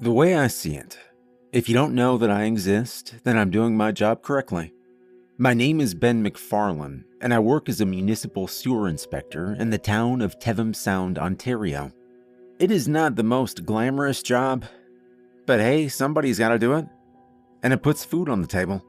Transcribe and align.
The 0.00 0.12
way 0.12 0.36
I 0.36 0.46
see 0.46 0.76
it, 0.76 0.96
if 1.52 1.68
you 1.68 1.74
don't 1.74 1.92
know 1.92 2.18
that 2.18 2.30
I 2.30 2.44
exist, 2.44 3.16
then 3.24 3.36
I'm 3.36 3.50
doing 3.50 3.76
my 3.76 3.90
job 3.90 4.22
correctly. 4.22 4.72
My 5.38 5.54
name 5.54 5.80
is 5.80 5.96
Ben 5.96 6.22
McFarlane, 6.22 7.02
and 7.20 7.34
I 7.34 7.40
work 7.40 7.68
as 7.68 7.80
a 7.80 7.86
municipal 7.86 8.46
sewer 8.46 8.86
inspector 8.86 9.56
in 9.58 9.70
the 9.70 9.78
town 9.78 10.22
of 10.22 10.38
Tevin 10.38 10.76
Sound, 10.76 11.18
Ontario. 11.18 11.90
It 12.60 12.70
is 12.70 12.86
not 12.86 13.16
the 13.16 13.24
most 13.24 13.66
glamorous 13.66 14.22
job, 14.22 14.66
but 15.46 15.58
hey, 15.58 15.88
somebody's 15.88 16.38
gotta 16.38 16.60
do 16.60 16.74
it. 16.74 16.86
And 17.64 17.72
it 17.72 17.82
puts 17.82 18.04
food 18.04 18.28
on 18.28 18.40
the 18.40 18.46
table. 18.46 18.84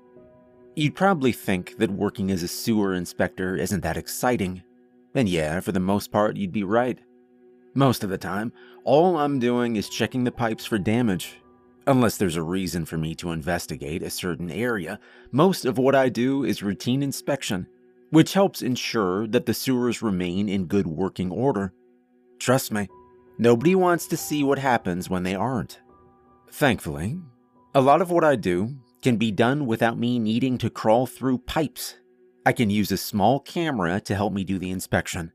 You'd 0.76 0.94
probably 0.94 1.32
think 1.32 1.78
that 1.80 1.90
working 1.90 2.30
as 2.30 2.44
a 2.44 2.48
sewer 2.48 2.94
inspector 2.94 3.56
isn't 3.56 3.82
that 3.82 3.98
exciting. 3.98 4.62
And 5.16 5.28
yeah, 5.28 5.60
for 5.62 5.72
the 5.72 5.80
most 5.80 6.12
part, 6.12 6.38
you'd 6.38 6.52
be 6.52 6.64
right. 6.64 7.00
Most 7.76 8.04
of 8.04 8.10
the 8.10 8.18
time, 8.18 8.52
all 8.84 9.18
I'm 9.18 9.40
doing 9.40 9.76
is 9.76 9.90
checking 9.90 10.24
the 10.24 10.32
pipes 10.32 10.66
for 10.66 10.78
damage. 10.78 11.40
Unless 11.86 12.18
there's 12.18 12.36
a 12.36 12.44
reason 12.44 12.86
for 12.86 12.98
me 12.98 13.16
to 13.16 13.32
investigate 13.32 14.04
a 14.04 14.10
certain 14.10 14.52
area, 14.52 15.00
most 15.32 15.66
of 15.66 15.78
what 15.78 15.96
I 15.96 16.10
do 16.10 16.44
is 16.44 16.64
routine 16.64 17.04
inspection, 17.04 17.68
which 18.10 18.34
helps 18.34 18.62
ensure 18.62 19.28
that 19.28 19.46
the 19.46 19.54
sewers 19.54 20.02
remain 20.02 20.50
in 20.50 20.66
good 20.66 20.88
working 20.88 21.32
order. 21.32 21.74
Trust 22.40 22.72
me, 22.72 22.90
nobody 23.38 23.76
wants 23.76 24.08
to 24.08 24.18
see 24.18 24.44
what 24.44 24.60
happens 24.60 25.10
when 25.10 25.24
they 25.24 25.36
aren't. 25.36 25.80
Thankfully, 26.52 27.20
a 27.76 27.82
lot 27.82 28.02
of 28.02 28.10
what 28.10 28.24
I 28.24 28.36
do 28.36 28.76
can 29.02 29.18
be 29.18 29.32
done 29.32 29.66
without 29.66 29.98
me 29.98 30.20
needing 30.20 30.58
to 30.58 30.70
crawl 30.70 31.06
through 31.06 31.40
pipes. 31.40 31.96
I 32.46 32.52
can 32.52 32.70
use 32.70 32.92
a 32.92 32.98
small 32.98 33.40
camera 33.40 34.02
to 34.02 34.16
help 34.16 34.34
me 34.34 34.44
do 34.44 34.58
the 34.58 34.72
inspection. 34.72 35.32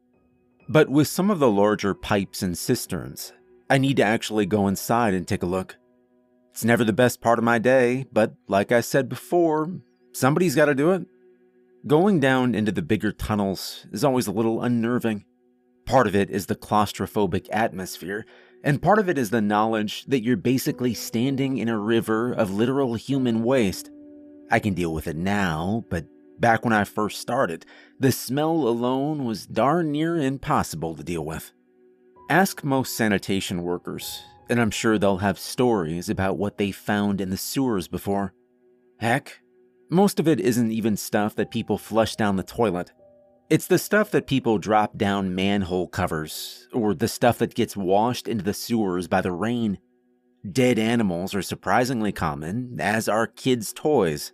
But 0.69 0.89
with 0.89 1.09
some 1.09 1.31
of 1.31 1.39
the 1.39 1.51
larger 1.51 1.95
pipes 1.95 2.43
and 2.43 2.57
cisterns, 2.57 3.33
I 3.69 3.79
need 3.79 3.97
to 3.99 4.05
actually 4.05 4.47
go 4.47 4.67
inside 4.67 5.15
and 5.15 5.27
take 5.27 5.43
a 5.43 5.47
look. 5.47 5.77
It's 6.53 6.65
never 6.65 6.85
the 6.85 6.93
best 6.93 7.21
part 7.21 7.39
of 7.39 7.45
my 7.45 7.59
day, 7.59 8.07
but 8.13 8.35
like 8.49 8.73
I 8.73 8.81
said 8.81 9.09
before, 9.09 9.81
somebody's 10.13 10.55
got 10.55 10.67
to 10.67 10.75
do 10.75 10.93
it. 10.93 11.07
Going 11.87 12.21
down 12.21 12.55
into 12.55 12.73
the 12.73 12.83
bigger 12.83 13.13
tunnels 13.13 13.87
is 13.93 14.05
always 14.05 14.27
a 14.27 14.33
little 14.33 14.63
unnerving. 14.63 15.25
Part 15.85 16.07
of 16.07 16.17
it 16.17 16.31
is 16.31 16.47
the 16.47 16.55
claustrophobic 16.55 17.47
atmosphere, 17.51 18.25
and 18.63 18.81
part 18.81 18.99
of 18.99 19.11
it 19.11 19.19
is 19.19 19.29
the 19.29 19.43
knowledge 19.43 20.07
that 20.07 20.23
you're 20.23 20.37
basically 20.39 20.95
standing 20.95 21.59
in 21.59 21.69
a 21.69 21.79
river 21.79 22.33
of 22.33 22.51
literal 22.51 22.95
human 22.95 23.43
waste. 23.43 23.91
I 24.51 24.61
can 24.61 24.73
deal 24.73 24.95
with 24.95 25.07
it 25.07 25.17
now, 25.17 25.85
but 25.91 26.07
back 26.39 26.65
when 26.65 26.73
I 26.73 26.85
first 26.85 27.21
started, 27.21 27.65
the 27.99 28.13
smell 28.13 28.53
alone 28.53 29.25
was 29.25 29.47
darn 29.47 29.93
near 29.93 30.17
impossible 30.17 30.95
to 30.95 31.05
deal 31.05 31.25
with. 31.25 31.53
Ask 32.31 32.65
most 32.65 32.97
sanitation 32.97 33.63
workers, 33.63 34.23
and 34.49 34.61
I'm 34.61 34.71
sure 34.71 34.99
they'll 34.99 35.19
have 35.19 35.39
stories 35.39 36.09
about 36.09 36.39
what 36.39 36.59
they 36.59 36.73
found 36.73 37.21
in 37.21 37.31
the 37.31 37.37
sewers 37.37 37.89
before. 37.89 38.33
Heck, 38.99 39.41
most 39.91 40.19
of 40.19 40.27
it 40.27 40.41
isn't 40.41 40.73
even 40.73 40.97
stuff 40.97 41.35
that 41.37 41.51
people 41.51 41.79
flush 41.79 42.17
down 42.17 42.37
the 42.37 42.43
toilet. 42.43 42.93
It's 43.51 43.67
the 43.67 43.79
stuff 43.79 44.11
that 44.13 44.27
people 44.27 44.59
drop 44.59 44.97
down 44.97 45.35
manhole 45.35 45.87
covers, 45.87 46.67
or 46.73 46.95
the 46.95 47.09
stuff 47.09 47.39
that 47.39 47.55
gets 47.55 47.77
washed 47.77 48.27
into 48.27 48.43
the 48.43 48.55
sewers 48.55 49.07
by 49.07 49.21
the 49.21 49.33
rain. 49.33 49.79
Dead 50.51 50.79
animals 50.79 51.35
are 51.35 51.43
surprisingly 51.43 52.13
common, 52.13 52.77
as 52.81 53.09
are 53.09 53.27
kids' 53.27 53.73
toys. 53.73 54.33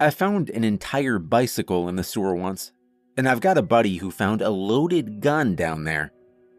I 0.00 0.10
found 0.10 0.50
an 0.50 0.64
entire 0.64 1.18
bicycle 1.18 1.88
in 1.88 1.96
the 1.96 2.02
sewer 2.02 2.34
once, 2.34 2.72
and 3.16 3.28
I've 3.28 3.40
got 3.40 3.58
a 3.58 3.62
buddy 3.62 3.98
who 3.98 4.10
found 4.10 4.40
a 4.40 4.50
loaded 4.50 5.20
gun 5.20 5.54
down 5.54 5.84
there. 5.84 6.12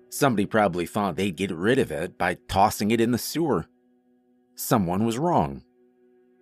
Somebody 0.09 0.45
probably 0.45 0.85
thought 0.85 1.15
they'd 1.15 1.35
get 1.35 1.51
rid 1.51 1.79
of 1.79 1.91
it 1.91 2.17
by 2.17 2.37
tossing 2.47 2.91
it 2.91 3.01
in 3.01 3.11
the 3.11 3.17
sewer. 3.17 3.67
Someone 4.55 5.05
was 5.05 5.17
wrong. 5.17 5.63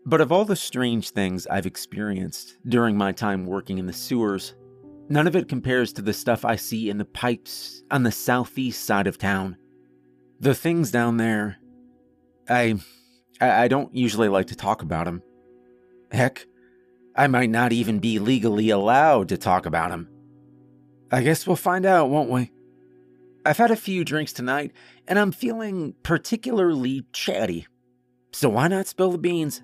But 0.05 0.21
of 0.21 0.31
all 0.31 0.43
the 0.45 0.55
strange 0.55 1.11
things 1.11 1.47
I've 1.47 1.65
experienced 1.65 2.57
during 2.67 2.97
my 2.97 3.11
time 3.11 3.45
working 3.45 3.77
in 3.77 3.85
the 3.85 3.93
sewers, 3.93 4.55
None 5.11 5.25
of 5.25 5.35
it 5.35 5.49
compares 5.49 5.91
to 5.93 6.03
the 6.03 6.13
stuff 6.13 6.45
I 6.45 6.55
see 6.55 6.89
in 6.89 6.99
the 6.99 7.05
pipes 7.05 7.81
on 7.89 8.03
the 8.03 8.11
southeast 8.11 8.85
side 8.85 9.07
of 9.07 9.17
town. 9.17 9.57
The 10.39 10.53
things 10.53 10.91
down 10.91 11.17
there, 11.17 11.57
I, 12.47 12.75
I 13.41 13.67
don't 13.67 13.93
usually 13.93 14.29
like 14.29 14.47
to 14.47 14.55
talk 14.55 14.83
about 14.83 15.05
them. 15.05 15.23
Heck, 16.11 16.45
I 17.15 17.27
might 17.27 17.49
not 17.49 17.73
even 17.73 17.99
be 17.99 18.19
legally 18.19 18.69
allowed 18.69 19.29
to 19.29 19.37
talk 19.37 19.65
about 19.65 19.91
him. 19.91 20.09
I 21.11 21.23
guess 21.23 21.47
we'll 21.47 21.55
find 21.55 21.85
out, 21.85 22.09
won't 22.09 22.29
we? 22.29 22.51
I've 23.45 23.57
had 23.57 23.71
a 23.71 23.75
few 23.75 24.05
drinks 24.05 24.31
tonight, 24.31 24.73
and 25.07 25.17
I'm 25.17 25.31
feeling 25.31 25.95
particularly 26.03 27.05
chatty. 27.13 27.65
So 28.31 28.49
why 28.49 28.67
not 28.67 28.87
spill 28.87 29.11
the 29.11 29.17
beans? 29.17 29.63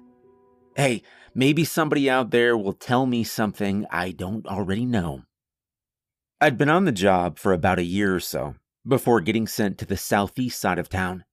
Hey, 0.76 1.04
maybe 1.36 1.64
somebody 1.64 2.10
out 2.10 2.32
there 2.32 2.58
will 2.58 2.74
tell 2.74 3.06
me 3.06 3.24
something 3.24 3.86
I 3.92 4.12
don't 4.12 4.48
already 4.48 4.86
know. 4.86 5.22
I'd 6.42 6.58
been 6.58 6.70
on 6.70 6.86
the 6.86 6.92
job 6.92 7.38
for 7.38 7.54
about 7.54 7.80
a 7.80 7.84
year 7.84 8.16
or 8.16 8.20
so 8.20 8.56
before 8.88 9.22
getting 9.22 9.48
sent 9.48 9.78
to 9.78 9.86
the 9.86 9.98
southeast 9.98 10.60
side 10.60 10.80
of 10.80 10.90
town. 10.90 11.24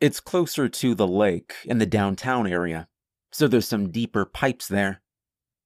It's 0.00 0.18
closer 0.18 0.68
to 0.68 0.94
the 0.94 1.06
lake 1.06 1.54
and 1.68 1.80
the 1.80 1.86
downtown 1.86 2.46
area, 2.46 2.88
so 3.30 3.46
there's 3.46 3.68
some 3.68 3.90
deeper 3.90 4.24
pipes 4.24 4.66
there. 4.66 5.01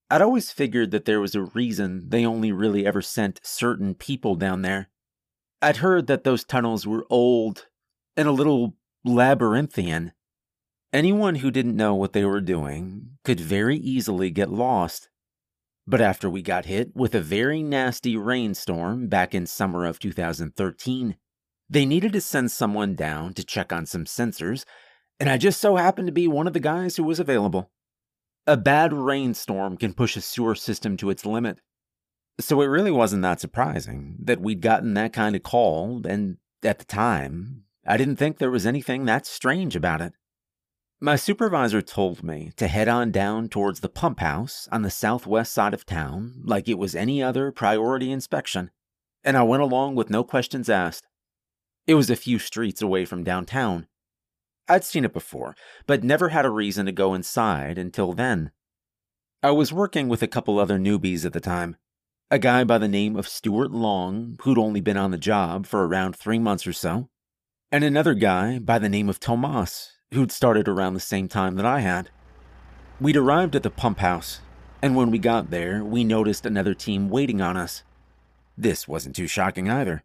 I'd 0.09 0.22
always 0.22 0.53
figured 0.53 0.93
that 0.93 1.05
there 1.05 1.21
was 1.21 1.34
a 1.34 1.43
reason 1.43 2.09
they 2.09 2.25
only 2.25 2.53
really 2.53 2.87
ever 2.87 3.03
sent 3.03 3.41
certain 3.43 3.94
people 3.94 4.37
down 4.37 4.62
there. 4.62 4.89
I'd 5.61 5.78
heard 5.78 6.06
that 6.06 6.22
those 6.22 6.44
tunnels 6.44 6.87
were 6.87 7.06
old 7.11 7.67
and 8.16 8.28
a 8.28 8.33
little 8.33 8.77
labyrinthian. 9.05 10.12
Anyone 10.93 11.37
who 11.37 11.50
didn't 11.50 11.77
know 11.77 11.95
what 11.95 12.12
they 12.12 12.25
were 12.25 12.41
doing 12.41 13.19
could 13.25 13.41
very 13.41 13.77
easily 13.77 14.31
get 14.31 14.50
lost. 14.50 15.09
But 15.89 16.00
after 16.00 16.31
we 16.31 16.43
got 16.43 16.66
hit 16.66 16.95
with 16.95 17.15
a 17.15 17.21
very 17.21 17.62
nasty 17.62 18.16
rainstorm 18.16 19.09
back 19.09 19.34
in 19.34 19.47
summer 19.47 19.84
of 19.84 19.99
2013, 19.99 21.16
they 21.69 21.84
needed 21.84 22.12
to 22.12 22.21
send 22.21 22.50
someone 22.50 22.95
down 22.95 23.34
to 23.34 23.45
check 23.45 23.72
on 23.72 23.87
some 23.87 24.05
sensors, 24.05 24.65
and 25.19 25.28
I 25.28 25.37
just 25.37 25.61
so 25.61 25.77
happened 25.77 26.06
to 26.06 26.12
be 26.12 26.28
one 26.28 26.47
of 26.47 26.53
the 26.53 26.61
guys 26.61 26.97
who 26.97 27.05
was 27.05 27.19
available. 27.19 27.71
A 28.47 28.57
bad 28.57 28.93
rainstorm 28.93 29.77
can 29.77 29.93
push 29.93 30.17
a 30.17 30.21
sewer 30.21 30.55
system 30.55 30.97
to 30.99 31.11
its 31.11 31.27
limit. 31.27 31.61
So 32.39 32.61
it 32.61 32.67
really 32.67 32.91
wasn't 32.91 33.23
that 33.23 33.41
surprising 33.41 34.17
that 34.23 34.41
we'd 34.41 34.61
gotten 34.61 34.95
that 34.95 35.12
kind 35.12 35.34
of 35.34 35.43
call, 35.43 36.07
and 36.07 36.37
at 36.62 36.79
the 36.79 36.84
time, 36.84 37.65
I 37.87 37.97
didn't 37.97 38.17
think 38.17 38.39
there 38.39 38.51
was 38.51 38.67
anything 38.67 39.05
that 39.07 39.27
strange 39.27 39.75
about 39.75 40.01
it. 40.01 40.12
My 41.01 41.17
supervisor 41.17 41.83
told 41.83 42.23
me 42.23 42.53
to 42.57 42.69
head 42.69 42.89
on 42.89 43.11
down 43.11 43.49
towards 43.49 43.81
the 43.81 43.89
pump 43.89 44.21
house 44.21 44.69
on 44.73 44.83
the 44.83 44.91
southwest 44.91 45.53
side 45.53 45.75
of 45.75 45.84
town 45.84 46.41
like 46.45 46.69
it 46.69 46.78
was 46.78 46.95
any 46.95 47.23
other 47.23 47.53
priority 47.53 48.11
inspection, 48.11 48.71
and 49.25 49.37
I 49.37 49.43
went 49.43 49.63
along 49.63 49.95
with 49.95 50.09
no 50.09 50.25
questions 50.25 50.71
asked. 50.71 51.07
It 51.87 51.95
was 51.95 52.11
a 52.11 52.17
few 52.17 52.39
streets 52.39 52.81
away 52.81 53.05
from 53.05 53.25
downtown. 53.25 53.89
I'd 54.69 54.84
seen 54.84 55.04
it 55.04 55.12
before, 55.12 55.54
but 55.87 56.03
never 56.03 56.31
had 56.31 56.44
a 56.44 56.50
reason 56.50 56.87
to 56.87 56.93
go 56.93 57.15
inside 57.15 57.78
until 57.78 58.12
then. 58.12 58.50
I 59.43 59.50
was 59.53 59.72
working 59.72 60.09
with 60.09 60.22
a 60.22 60.28
couple 60.28 60.59
other 60.59 60.78
newbies 60.78 61.25
at 61.25 61.32
the 61.32 61.41
time. 61.41 61.77
A 62.31 62.38
guy 62.38 62.65
by 62.65 62.78
the 62.78 62.88
name 62.88 63.15
of 63.15 63.28
Stuart 63.28 63.71
Long, 63.71 64.37
who'd 64.43 64.59
only 64.59 64.81
been 64.81 64.97
on 64.97 65.12
the 65.12 65.19
job 65.19 65.66
for 65.66 65.87
around 65.87 66.16
three 66.16 66.41
months 66.41 66.66
or 66.66 66.72
so, 66.72 67.09
and 67.71 67.84
another 67.84 68.15
guy 68.15 68.59
by 68.59 68.78
the 68.81 68.88
name 68.88 69.09
of 69.09 69.21
Tomas, 69.21 69.93
who'd 70.12 70.32
started 70.32 70.66
around 70.66 70.94
the 70.94 71.00
same 71.00 71.28
time 71.28 71.54
that 71.56 71.66
I 71.66 71.81
had. 71.81 72.10
We'd 73.00 73.16
arrived 73.16 73.54
at 73.54 73.62
the 73.62 73.71
pump 73.71 73.98
house, 73.98 74.41
and 74.83 74.97
when 74.97 75.10
we 75.10 75.19
got 75.19 75.50
there, 75.50 75.84
we 75.84 76.03
noticed 76.03 76.47
another 76.47 76.75
team 76.75 77.09
waiting 77.09 77.41
on 77.41 77.56
us. 77.56 77.84
This 78.56 78.88
wasn't 78.88 79.15
too 79.15 79.27
shocking 79.27 79.71
either. 79.71 80.03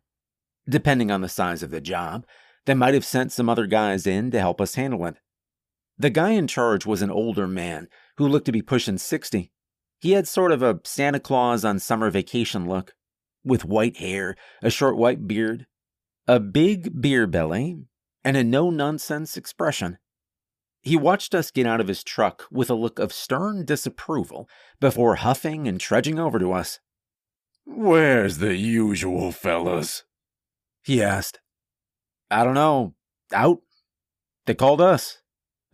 Depending 0.69 1.09
on 1.09 1.21
the 1.21 1.29
size 1.29 1.63
of 1.63 1.71
the 1.71 1.81
job, 1.81 2.25
they 2.65 2.73
might 2.73 2.93
have 2.93 3.05
sent 3.05 3.31
some 3.31 3.49
other 3.49 3.67
guys 3.67 4.05
in 4.05 4.31
to 4.31 4.39
help 4.39 4.61
us 4.61 4.75
handle 4.75 5.05
it. 5.05 5.15
The 5.97 6.09
guy 6.09 6.31
in 6.31 6.47
charge 6.47 6.85
was 6.85 7.01
an 7.01 7.11
older 7.11 7.47
man 7.47 7.87
who 8.17 8.27
looked 8.27 8.45
to 8.45 8.51
be 8.51 8.61
pushing 8.61 8.97
60. 8.97 9.51
He 9.99 10.11
had 10.11 10.27
sort 10.27 10.51
of 10.51 10.63
a 10.63 10.79
Santa 10.83 11.19
Claus 11.19 11.63
on 11.63 11.79
summer 11.79 12.09
vacation 12.09 12.67
look, 12.67 12.93
with 13.43 13.65
white 13.65 13.97
hair, 13.97 14.35
a 14.61 14.69
short 14.69 14.97
white 14.97 15.27
beard, 15.27 15.67
a 16.27 16.39
big 16.39 17.01
beer 17.01 17.27
belly, 17.27 17.77
and 18.23 18.37
a 18.37 18.43
no 18.43 18.69
nonsense 18.69 19.37
expression. 19.37 19.97
He 20.81 20.95
watched 20.95 21.35
us 21.35 21.51
get 21.51 21.67
out 21.67 21.79
of 21.79 21.87
his 21.87 22.03
truck 22.03 22.45
with 22.51 22.69
a 22.69 22.75
look 22.75 22.97
of 22.97 23.13
stern 23.13 23.65
disapproval 23.65 24.49
before 24.79 25.15
huffing 25.15 25.67
and 25.67 25.79
trudging 25.79 26.17
over 26.17 26.39
to 26.39 26.51
us. 26.51 26.79
Where's 27.65 28.39
the 28.39 28.55
usual 28.55 29.31
fellas? 29.31 30.03
He 30.83 31.01
asked. 31.01 31.39
I 32.31 32.43
don't 32.43 32.53
know. 32.53 32.95
Out. 33.33 33.61
They 34.45 34.55
called 34.55 34.81
us. 34.81 35.19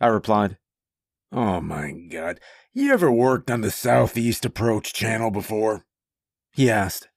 I 0.00 0.08
replied. 0.08 0.58
Oh 1.32 1.60
my 1.60 1.92
god. 1.92 2.40
You 2.74 2.92
ever 2.92 3.10
worked 3.10 3.50
on 3.50 3.60
the 3.60 3.70
Southeast 3.70 4.44
Approach 4.44 4.92
channel 4.92 5.30
before? 5.30 5.86
He 6.52 6.70
asked. 6.70 7.08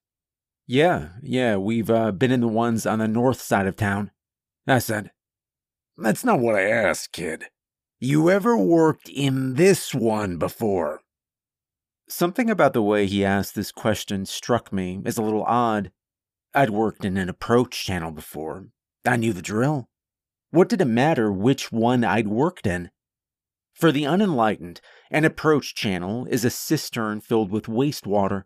Yeah, 0.68 1.10
yeah, 1.22 1.58
we've 1.58 1.90
uh, 1.90 2.12
been 2.12 2.32
in 2.32 2.40
the 2.40 2.48
ones 2.48 2.86
on 2.86 3.00
the 3.00 3.08
north 3.08 3.42
side 3.42 3.68
of 3.68 3.76
town. 3.76 4.12
I 4.68 4.80
said. 4.80 5.12
That's 5.98 6.24
not 6.24 6.40
what 6.40 6.56
I 6.56 6.70
asked, 6.70 7.12
kid. 7.12 7.46
You 8.00 8.30
ever 8.30 8.58
worked 8.58 9.10
in 9.10 9.56
this 9.56 9.94
one 9.94 10.38
before? 10.38 11.02
Something 12.08 12.50
about 12.50 12.74
the 12.74 12.82
way 12.82 13.06
he 13.06 13.26
asked 13.26 13.56
this 13.56 13.72
question 13.72 14.26
struck 14.26 14.72
me 14.72 15.02
as 15.06 15.18
a 15.18 15.22
little 15.22 15.44
odd. 15.44 15.92
I'd 16.54 16.70
worked 16.70 17.06
in 17.06 17.18
an 17.18 17.30
approach 17.30 17.86
channel 17.86 18.12
before. 18.12 18.68
I 19.06 19.18
knew 19.18 19.34
the 19.34 19.42
drill. 19.42 19.90
What 20.52 20.70
did 20.70 20.82
it 20.82 20.86
matter 20.86 21.32
which 21.32 21.72
one 21.72 22.04
I'd 22.04 22.28
worked 22.28 22.68
in? 22.68 22.92
For 23.74 23.92
the 23.92 24.06
unenlightened, 24.06 24.82
an 25.10 25.26
approach 25.26 25.74
channel 25.74 26.26
is 26.30 26.46
a 26.46 26.50
cistern 26.50 27.22
filled 27.22 27.52
with 27.52 27.66
wastewater. 27.66 28.44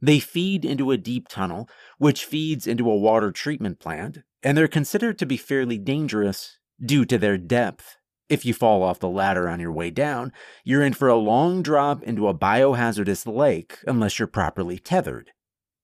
They 0.00 0.20
feed 0.20 0.64
into 0.64 0.90
a 0.90 0.98
deep 0.98 1.28
tunnel, 1.28 1.68
which 1.98 2.24
feeds 2.24 2.66
into 2.66 2.90
a 2.90 2.96
water 2.96 3.32
treatment 3.32 3.80
plant, 3.80 4.18
and 4.42 4.56
they're 4.56 4.68
considered 4.68 5.18
to 5.18 5.26
be 5.26 5.36
fairly 5.36 5.78
dangerous 5.78 6.58
due 6.84 7.04
to 7.06 7.16
their 7.16 7.38
depth 7.38 7.96
if 8.28 8.44
you 8.44 8.52
fall 8.52 8.82
off 8.82 8.98
the 8.98 9.08
ladder 9.08 9.48
on 9.48 9.60
your 9.60 9.72
way 9.72 9.90
down, 9.90 10.32
you're 10.64 10.82
in 10.82 10.94
for 10.94 11.08
a 11.08 11.16
long 11.16 11.62
drop 11.62 12.02
into 12.02 12.28
a 12.28 12.34
biohazardous 12.34 13.26
lake 13.26 13.78
unless 13.86 14.18
you're 14.18 14.26
properly 14.26 14.78
tethered. 14.78 15.30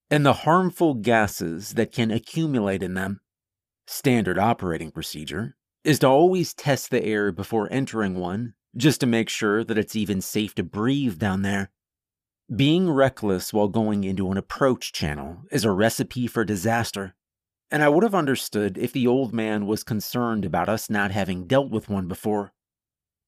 And 0.09 0.25
the 0.25 0.33
harmful 0.33 0.93
gases 0.95 1.73
that 1.73 1.91
can 1.91 2.11
accumulate 2.11 2.83
in 2.83 2.93
them. 2.93 3.21
Standard 3.87 4.37
operating 4.37 4.91
procedure 4.91 5.55
is 5.83 5.99
to 5.99 6.07
always 6.07 6.53
test 6.53 6.89
the 6.89 7.03
air 7.03 7.31
before 7.31 7.67
entering 7.71 8.15
one, 8.15 8.53
just 8.75 9.01
to 9.01 9.05
make 9.05 9.29
sure 9.29 9.63
that 9.63 9.77
it's 9.77 9.95
even 9.95 10.21
safe 10.21 10.55
to 10.55 10.63
breathe 10.63 11.19
down 11.19 11.41
there. 11.41 11.71
Being 12.53 12.89
reckless 12.89 13.53
while 13.53 13.67
going 13.67 14.03
into 14.03 14.31
an 14.31 14.37
approach 14.37 14.93
channel 14.93 15.43
is 15.51 15.65
a 15.65 15.71
recipe 15.71 16.27
for 16.27 16.43
disaster 16.43 17.15
and 17.73 17.81
I 17.81 17.89
would 17.89 18.03
have 18.03 18.13
understood 18.13 18.77
if 18.77 18.93
the 18.93 19.07
old 19.07 19.33
man 19.33 19.65
was 19.65 19.83
concerned 19.83 20.45
about 20.45 20.69
us 20.69 20.91
not 20.91 21.09
having 21.09 21.47
dealt 21.47 21.71
with 21.71 21.89
one 21.89 22.07
before. 22.07 22.53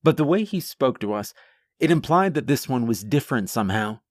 But 0.03 0.17
the 0.17 0.23
way 0.23 0.43
he 0.43 0.59
spoke 0.59 0.99
to 0.99 1.13
us, 1.13 1.33
it 1.79 1.89
implied 1.89 2.35
that 2.35 2.45
this 2.45 2.69
one 2.69 2.85
was 2.85 3.03
different 3.03 3.49
somehow, 3.49 4.01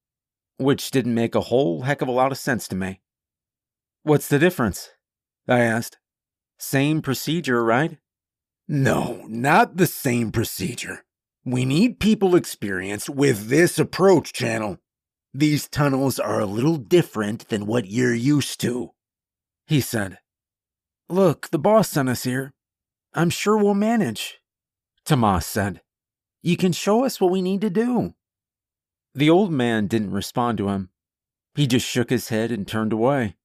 which 0.57 0.91
didn't 0.91 1.15
make 1.15 1.37
a 1.37 1.43
whole 1.43 1.83
heck 1.83 2.03
of 2.03 2.09
a 2.09 2.13
lot 2.13 2.33
of 2.33 2.39
sense 2.39 2.67
to 2.67 2.75
me. 2.75 3.01
What's 4.03 4.27
the 4.27 4.41
difference? 4.41 4.91
I 5.47 5.61
asked. 5.61 5.99
Same 6.59 7.03
procedure, 7.03 7.63
right? 7.65 7.99
No, 8.67 9.25
not 9.29 9.77
the 9.77 9.87
same 9.87 10.33
procedure. 10.33 11.05
We 11.45 11.65
need 11.65 12.01
people 12.01 12.35
experienced 12.35 13.11
with 13.11 13.49
this 13.49 13.79
approach 13.79 14.33
channel. 14.33 14.79
These 15.35 15.69
tunnels 15.69 16.19
are 16.19 16.41
a 16.41 16.47
little 16.47 16.77
different 16.77 17.49
than 17.49 17.67
what 17.67 17.91
you're 17.91 18.15
used 18.15 18.61
to, 18.61 18.93
he 19.67 19.81
said. 19.81 20.19
Look, 21.11 21.51
the 21.51 21.59
boss 21.59 21.91
sent 21.91 22.09
us 22.09 22.25
here. 22.25 22.55
I'm 23.13 23.31
sure 23.31 23.59
we'll 23.59 23.75
manage, 23.75 24.41
Tomas 25.05 25.47
said. 25.47 25.83
You 26.43 26.57
can 26.57 26.73
show 26.73 27.05
us 27.05 27.21
what 27.21 27.31
we 27.31 27.43
need 27.43 27.61
to 27.61 27.71
do. 27.71 28.15
The 29.15 29.31
old 29.31 29.53
man 29.53 29.87
didn't 29.87 30.13
respond 30.13 30.59
to 30.59 30.69
him. 30.69 30.91
He 31.55 31.67
just 31.67 31.87
shook 31.87 32.11
his 32.11 32.31
head 32.31 32.51
and 32.51 32.67
turned 32.67 32.93
away. 32.93 33.37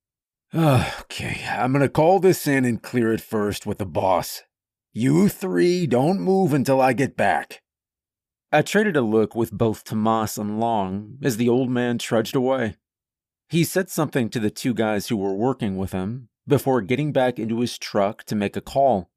Okay, 0.54 1.46
I'm 1.48 1.74
gonna 1.74 1.90
call 1.90 2.20
this 2.20 2.48
in 2.48 2.66
and 2.66 2.82
clear 2.82 3.14
it 3.14 3.22
first 3.22 3.68
with 3.68 3.78
the 3.78 3.86
boss. 3.86 4.44
You 4.92 5.30
three 5.30 5.86
don't 5.86 6.20
move 6.20 6.54
until 6.54 6.82
I 6.82 6.94
get 6.94 7.16
back. 7.16 7.62
I 8.52 8.64
traded 8.64 8.98
a 8.98 9.02
look 9.02 9.36
with 9.36 9.52
both 9.52 9.84
Tomas 9.84 10.40
and 10.40 10.60
Long 10.60 11.20
as 11.22 11.38
the 11.38 11.48
old 11.48 11.70
man 11.70 12.00
trudged 12.00 12.36
away. 12.36 12.78
He 13.48 13.64
said 13.64 13.92
something 13.92 14.28
to 14.30 14.40
the 14.40 14.50
two 14.50 14.74
guys 14.74 15.08
who 15.08 15.18
were 15.18 15.36
working 15.36 15.78
with 15.78 15.92
him, 15.92 16.30
before 16.48 16.82
getting 16.82 17.14
back 17.14 17.38
into 17.38 17.60
his 17.60 17.78
truck 17.78 18.24
to 18.26 18.36
make 18.36 18.58
a 18.58 18.62
call. 18.62 19.12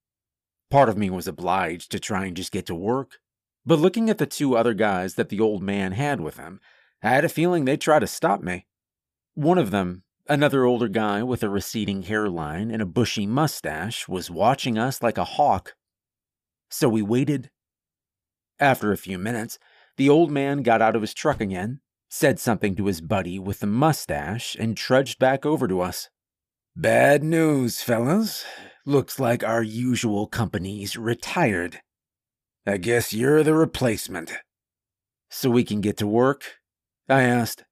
Part 0.71 0.91
of 0.91 0.99
me 0.99 1.09
was 1.09 1.27
obliged 1.27 1.91
to 1.93 1.99
try 1.99 2.27
and 2.27 2.37
just 2.37 2.53
get 2.53 2.67
to 2.67 2.75
work, 2.75 3.21
but 3.65 3.79
looking 3.79 4.11
at 4.11 4.19
the 4.19 4.27
two 4.27 4.55
other 4.55 4.75
guys 4.75 5.15
that 5.15 5.31
the 5.31 5.41
old 5.41 5.63
man 5.63 5.93
had 5.93 6.21
with 6.21 6.37
him, 6.37 6.61
I 7.03 7.09
had 7.09 7.25
a 7.25 7.31
feeling 7.31 7.65
they'd 7.65 7.81
try 7.81 7.99
to 7.99 8.07
stop 8.07 8.43
me. 8.43 8.67
One 9.35 9.59
of 9.59 9.71
them, 9.71 10.03
another 10.29 10.65
older 10.65 10.89
guy 10.89 11.23
with 11.23 11.43
a 11.43 11.49
receding 11.49 12.03
hairline 12.03 12.71
and 12.71 12.83
a 12.83 12.87
bushy 12.87 13.27
mustache, 13.27 14.09
was 14.09 14.31
watching 14.31 14.79
us 14.79 15.03
like 15.03 15.19
a 15.19 15.25
hawk. 15.25 15.75
So 16.71 16.89
we 16.89 17.03
waited. 17.03 17.51
After 18.59 18.93
a 18.93 18.97
few 18.97 19.19
minutes, 19.19 19.59
the 19.97 20.09
old 20.09 20.31
man 20.31 20.63
got 20.63 20.81
out 20.81 20.97
of 20.97 21.03
his 21.03 21.15
truck 21.15 21.41
again, 21.41 21.81
said 22.09 22.39
something 22.39 22.75
to 22.77 22.87
his 22.87 23.01
buddy 23.01 23.39
with 23.39 23.61
the 23.61 23.67
mustache, 23.67 24.57
and 24.59 24.77
trudged 24.77 25.19
back 25.19 25.45
over 25.45 25.69
to 25.69 25.81
us. 25.81 26.09
Bad 26.75 27.23
news, 27.23 27.83
fellas. 27.83 28.45
Looks 28.87 29.21
like 29.21 29.45
our 29.45 29.63
usual 29.63 30.27
company's 30.27 30.97
retired. 30.97 31.81
I 32.67 32.79
guess 32.79 33.13
you're 33.13 33.43
the 33.43 33.55
replacement. 33.55 34.33
So 35.31 35.51
we 35.51 35.65
can 35.65 35.81
get 35.81 35.97
to 35.99 36.07
work? 36.07 36.59
I 37.09 37.23
asked. 37.23 37.65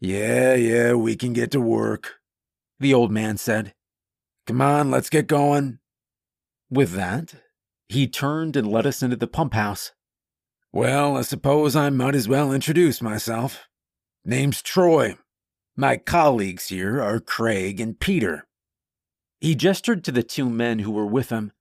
Yeah, 0.00 0.54
yeah, 0.54 0.92
we 0.94 1.16
can 1.16 1.32
get 1.32 1.50
to 1.50 1.60
work, 1.60 2.20
the 2.78 2.94
old 2.94 3.10
man 3.10 3.36
said. 3.36 3.74
Come 4.46 4.60
on, 4.60 4.90
let's 4.90 5.10
get 5.10 5.26
going. 5.26 5.80
With 6.70 6.92
that, 6.92 7.34
he 7.88 8.06
turned 8.06 8.54
and 8.54 8.70
led 8.70 8.86
us 8.86 9.02
into 9.02 9.16
the 9.16 9.26
pump 9.26 9.54
house. 9.54 9.92
Well, 10.72 11.16
I 11.16 11.22
suppose 11.22 11.74
I 11.74 11.90
might 11.90 12.14
as 12.14 12.28
well 12.28 12.52
introduce 12.52 13.02
myself. 13.02 13.66
Name's 14.24 14.62
Troy. 14.62 15.16
My 15.76 15.96
colleagues 15.96 16.68
here 16.68 17.02
are 17.02 17.18
Craig 17.18 17.80
and 17.80 17.98
Peter. 17.98 18.46
He 19.40 19.54
gestured 19.54 20.04
to 20.04 20.12
the 20.12 20.22
two 20.22 20.48
men 20.48 20.80
who 20.80 20.90
were 20.90 21.06
with 21.06 21.30
him 21.30 21.52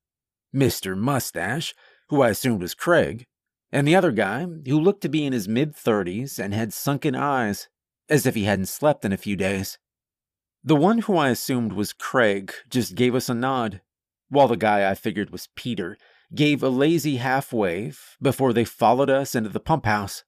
Mr. 0.54 0.98
Mustache, 0.98 1.74
who 2.10 2.22
I 2.22 2.30
assumed 2.30 2.62
was 2.62 2.74
Craig, 2.74 3.26
and 3.72 3.88
the 3.88 3.96
other 3.96 4.12
guy, 4.12 4.44
who 4.44 4.80
looked 4.80 5.02
to 5.02 5.10
be 5.10 5.26
in 5.26 5.34
his 5.34 5.48
mid 5.48 5.76
30s 5.76 6.40
and 6.40 6.54
had 6.54 6.74
sunken 6.74 7.16
eyes, 7.16 7.68
as 8.10 8.26
if 8.26 8.36
he 8.36 8.44
hadn't 8.44 8.68
slept 8.68 9.06
in 9.06 9.14
a 9.14 9.18
few 9.18 9.36
days. 9.36 9.78
The 10.64 10.76
one 10.76 11.00
who 11.00 11.18
I 11.18 11.30
assumed 11.30 11.74
was 11.74 11.94
Craig 11.94 12.54
just 12.70 12.96
gave 12.96 13.16
us 13.16 13.30
a 13.30 13.34
nod, 13.34 13.82
while 14.30 14.48
the 14.48 14.58
guy 14.58 14.90
I 14.90 14.96
figured 14.96 15.30
was 15.30 15.50
Peter 15.56 15.98
gave 16.36 16.62
a 16.62 16.70
lazy 16.70 17.18
half 17.18 17.54
wave 17.54 18.18
before 18.22 18.52
they 18.52 18.66
followed 18.66 19.10
us 19.10 19.36
into 19.36 19.50
the 19.50 19.60
pump 19.60 19.86
house. 19.86 20.24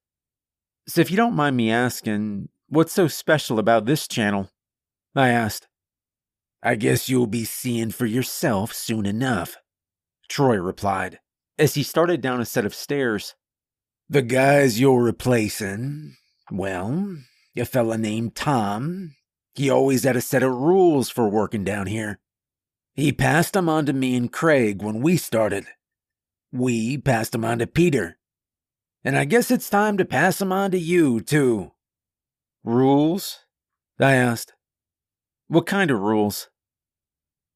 So, 0.87 1.01
if 1.01 1.11
you 1.11 1.17
don't 1.17 1.35
mind 1.35 1.57
me 1.57 1.71
asking, 1.71 2.49
What's 2.71 2.93
so 2.93 3.07
special 3.07 3.57
about 3.57 3.85
this 3.85 4.07
channel? 4.07 4.51
I 5.15 5.29
asked. 5.29 5.67
I 6.61 6.75
guess 6.75 7.09
you'll 7.09 7.25
be 7.25 7.43
seeing 7.43 7.89
for 7.89 8.05
yourself 8.05 8.73
soon 8.73 9.07
enough, 9.07 9.57
Troy 10.27 10.57
replied, 10.57 11.19
as 11.57 11.73
he 11.73 11.81
started 11.81 12.21
down 12.21 12.39
a 12.39 12.45
set 12.45 12.65
of 12.65 12.75
stairs. 12.75 13.33
The 14.07 14.21
guys 14.21 14.79
you're 14.79 15.01
replacing, 15.01 16.15
well, 16.51 17.17
a 17.57 17.65
fella 17.65 17.97
named 17.97 18.35
Tom, 18.35 19.15
he 19.53 19.69
always 19.69 20.03
had 20.03 20.15
a 20.15 20.21
set 20.21 20.43
of 20.43 20.51
rules 20.51 21.09
for 21.09 21.27
working 21.27 21.63
down 21.63 21.87
here. 21.87 22.19
He 22.95 23.11
passed 23.11 23.53
them 23.53 23.69
on 23.69 23.85
to 23.85 23.93
me 23.93 24.15
and 24.15 24.31
Craig 24.31 24.81
when 24.81 25.01
we 25.01 25.17
started. 25.17 25.65
We 26.51 26.97
passed 26.97 27.31
them 27.31 27.45
on 27.45 27.59
to 27.59 27.67
Peter. 27.67 28.17
And 29.03 29.17
I 29.17 29.25
guess 29.25 29.51
it's 29.51 29.69
time 29.69 29.97
to 29.97 30.05
pass 30.05 30.39
them 30.39 30.51
on 30.51 30.71
to 30.71 30.79
you, 30.79 31.21
too. 31.21 31.71
Rules? 32.63 33.39
I 33.99 34.13
asked. 34.13 34.53
What 35.47 35.65
kind 35.65 35.91
of 35.91 35.99
rules? 35.99 36.49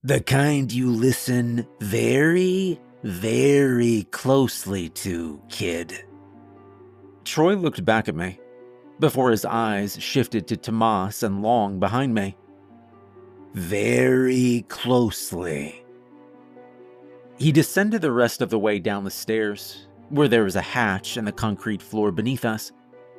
The 0.03 0.19
kind 0.19 0.71
you 0.71 0.89
listen 0.89 1.67
very, 1.79 2.79
very 3.03 4.07
closely 4.11 4.89
to, 4.89 5.41
kid. 5.49 6.05
Troy 7.23 7.55
looked 7.55 7.85
back 7.85 8.07
at 8.07 8.15
me 8.15 8.39
before 8.99 9.31
his 9.31 9.45
eyes 9.45 9.97
shifted 10.01 10.47
to 10.47 10.57
Tomas 10.57 11.23
and 11.23 11.41
Long 11.41 11.79
behind 11.79 12.13
me. 12.13 12.35
Very 13.53 14.65
closely. 14.67 15.83
He 17.37 17.51
descended 17.51 18.01
the 18.01 18.11
rest 18.11 18.41
of 18.41 18.49
the 18.49 18.59
way 18.59 18.79
down 18.79 19.03
the 19.03 19.11
stairs, 19.11 19.87
where 20.09 20.27
there 20.27 20.43
was 20.43 20.55
a 20.55 20.61
hatch 20.61 21.17
in 21.17 21.25
the 21.25 21.31
concrete 21.31 21.81
floor 21.81 22.11
beneath 22.11 22.45
us 22.45 22.71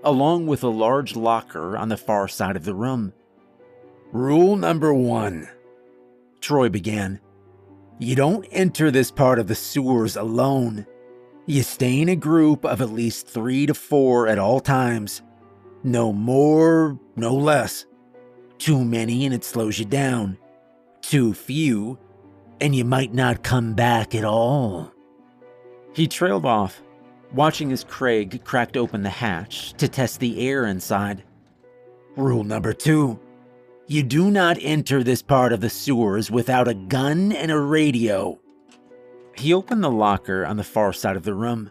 along 0.04 0.46
with 0.46 0.62
a 0.62 0.68
large 0.68 1.16
locker 1.16 1.76
on 1.76 1.88
the 1.88 1.96
far 1.96 2.28
side 2.28 2.56
of 2.56 2.64
the 2.64 2.74
room. 2.74 3.12
Rule 4.12 4.54
number 4.54 4.94
one, 4.94 5.48
Troy 6.40 6.68
began. 6.68 7.20
You 7.98 8.14
don't 8.14 8.46
enter 8.50 8.90
this 8.90 9.10
part 9.10 9.38
of 9.38 9.48
the 9.48 9.54
sewers 9.54 10.16
alone. 10.16 10.86
You 11.46 11.62
stay 11.62 12.00
in 12.00 12.08
a 12.08 12.16
group 12.16 12.64
of 12.64 12.80
at 12.80 12.90
least 12.90 13.26
three 13.26 13.66
to 13.66 13.74
four 13.74 14.28
at 14.28 14.38
all 14.38 14.60
times. 14.60 15.22
No 15.84 16.12
more, 16.12 16.98
no 17.14 17.34
less. 17.34 17.86
Too 18.58 18.84
many 18.84 19.26
and 19.26 19.34
it 19.34 19.44
slows 19.44 19.78
you 19.78 19.84
down. 19.84 20.38
Too 21.02 21.34
few, 21.34 21.98
and 22.60 22.74
you 22.74 22.84
might 22.84 23.12
not 23.12 23.42
come 23.42 23.74
back 23.74 24.14
at 24.14 24.24
all. 24.24 24.90
He 25.92 26.08
trailed 26.08 26.46
off, 26.46 26.82
watching 27.32 27.70
as 27.70 27.84
Craig 27.84 28.42
cracked 28.44 28.78
open 28.78 29.02
the 29.02 29.10
hatch 29.10 29.74
to 29.74 29.86
test 29.86 30.18
the 30.18 30.48
air 30.48 30.64
inside. 30.64 31.22
Rule 32.16 32.44
number 32.44 32.72
two 32.72 33.20
you 33.86 34.02
do 34.02 34.30
not 34.30 34.56
enter 34.62 35.02
this 35.02 35.20
part 35.20 35.52
of 35.52 35.60
the 35.60 35.68
sewers 35.68 36.30
without 36.30 36.68
a 36.68 36.74
gun 36.74 37.32
and 37.32 37.50
a 37.50 37.58
radio. 37.58 38.40
He 39.36 39.52
opened 39.52 39.84
the 39.84 39.90
locker 39.90 40.46
on 40.46 40.56
the 40.56 40.64
far 40.64 40.94
side 40.94 41.16
of 41.16 41.24
the 41.24 41.34
room, 41.34 41.70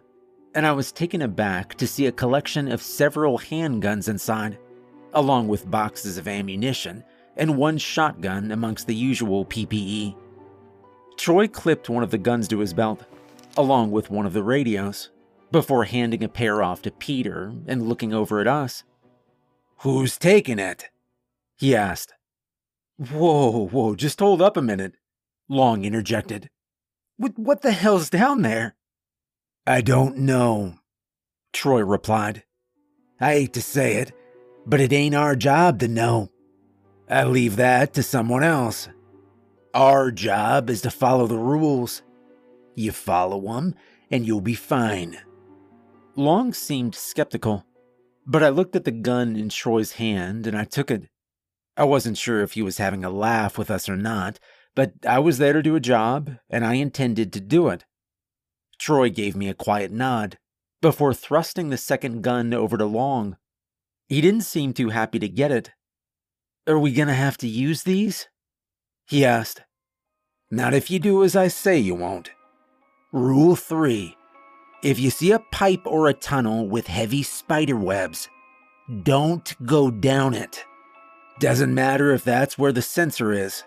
and 0.56 0.66
I 0.66 0.72
was 0.72 0.92
taken 0.92 1.22
aback 1.22 1.76
to 1.76 1.88
see 1.88 2.06
a 2.08 2.12
collection 2.12 2.72
of 2.72 2.82
several 2.82 3.38
handguns 3.38 4.08
inside, 4.08 4.58
along 5.14 5.48
with 5.48 5.70
boxes 5.70 6.18
of 6.18 6.28
ammunition 6.28 7.04
and 7.36 7.58
one 7.58 7.78
shotgun 7.78 8.52
amongst 8.52 8.88
the 8.88 8.96
usual 8.96 9.46
PPE. 9.46 10.16
Troy 11.18 11.48
clipped 11.48 11.90
one 11.90 12.04
of 12.04 12.12
the 12.12 12.18
guns 12.18 12.48
to 12.50 12.60
his 12.60 12.74
belt, 12.74 13.06
along 13.58 13.92
with 13.92 14.12
one 14.12 14.26
of 14.26 14.34
the 14.34 14.44
radios, 14.44 15.10
before 15.52 15.86
handing 15.86 16.24
a 16.24 16.30
pair 16.30 16.64
off 16.64 16.82
to 16.84 16.92
Peter 16.92 17.54
and 17.68 17.88
looking 17.88 18.14
over 18.14 18.40
at 18.40 18.48
us. 18.48 18.84
Who's 19.80 20.18
taking 20.18 20.60
it? 20.60 20.90
He 21.58 21.76
asked. 21.76 22.14
Whoa, 22.98 23.68
whoa, 23.68 23.96
just 23.96 24.20
hold 24.20 24.42
up 24.42 24.58
a 24.58 24.62
minute, 24.62 24.96
Long 25.50 25.84
interjected. 25.86 26.50
What, 27.18 27.62
the 27.62 27.72
hell's 27.72 28.10
down 28.10 28.42
there? 28.42 28.76
I 29.65 29.79
don't 29.79 30.17
know, 30.17 30.75
Troy 31.53 31.86
replied. 31.86 32.43
I 33.22 33.34
hate 33.34 33.53
to 33.53 33.62
say 33.62 33.96
it, 33.96 34.12
but 34.65 34.82
it 34.82 34.91
ain't 34.91 35.15
our 35.15 35.38
job 35.38 35.79
to 35.79 35.88
know. 35.88 36.29
I 37.10 37.24
leave 37.24 37.55
that 37.55 37.93
to 37.93 38.03
someone 38.03 38.43
else. 38.43 38.89
Our 39.74 40.12
job 40.12 40.70
is 40.70 40.82
to 40.82 40.91
follow 40.91 41.27
the 41.27 41.38
rules. 41.38 42.01
You 42.75 42.91
follow 42.91 43.39
them, 43.39 43.75
and 44.12 44.27
you'll 44.27 44.41
be 44.41 44.53
fine. 44.53 45.17
Long 46.17 46.53
seemed 46.53 46.93
skeptical, 46.93 47.65
but 48.27 48.43
I 48.43 48.50
looked 48.50 48.75
at 48.75 48.84
the 48.84 48.91
gun 48.91 49.38
in 49.38 49.48
Troy's 49.48 49.93
hand 49.93 50.46
and 50.46 50.58
I 50.58 50.65
took 50.65 50.91
it. 50.91 51.08
I 51.77 51.86
wasn't 51.86 52.17
sure 52.17 52.41
if 52.41 52.51
he 52.51 52.62
was 52.62 52.79
having 52.79 53.05
a 53.05 53.10
laugh 53.10 53.58
with 53.58 53.72
us 53.72 53.88
or 53.88 53.96
not, 53.96 54.39
but 54.75 54.91
I 55.08 55.20
was 55.20 55.38
there 55.38 55.53
to 55.53 55.63
do 55.63 55.75
a 55.75 55.79
job, 55.79 56.32
and 56.50 56.65
I 56.65 56.74
intended 56.74 57.32
to 57.34 57.39
do 57.39 57.70
it. 57.70 57.86
Troy 58.84 59.10
gave 59.10 59.34
me 59.34 59.48
a 59.48 59.54
quiet 59.54 59.94
nod 59.94 60.38
before 60.82 61.13
thrusting 61.13 61.70
the 61.70 61.78
second 61.78 62.22
gun 62.22 62.54
over 62.54 62.78
to 62.78 62.84
Long. 62.84 63.38
He 64.10 64.20
didn't 64.20 64.42
seem 64.42 64.74
too 64.74 64.90
happy 64.90 65.20
to 65.20 65.30
get 65.30 65.54
it. 65.54 65.72
Are 66.68 66.78
we 66.78 66.92
gonna 66.92 67.13
have 67.13 67.38
to 67.38 67.48
use 67.48 67.84
these? 67.84 68.28
He 69.06 69.24
asked. 69.24 69.62
Not 70.52 70.74
if 70.74 70.92
you 70.92 71.00
do 71.00 71.24
as 71.24 71.34
I 71.34 71.48
say 71.48 71.78
you 71.78 71.96
won't. 71.96 72.32
Rule 73.13 73.56
3 73.56 74.18
If 74.84 75.00
you 75.00 75.10
see 75.12 75.32
a 75.32 75.40
pipe 75.40 75.84
or 75.86 76.10
a 76.10 76.13
tunnel 76.13 76.68
with 76.68 76.88
heavy 76.88 77.24
spider 77.24 77.78
webs, 77.78 78.28
don't 79.04 79.56
go 79.66 79.92
down 79.92 80.34
it. 80.34 80.66
Doesn't 81.40 81.74
matter 81.74 82.12
if 82.12 82.25
that's 82.25 82.58
where 82.58 82.74
the 82.74 82.82
sensor 82.82 83.32
is. 83.32 83.63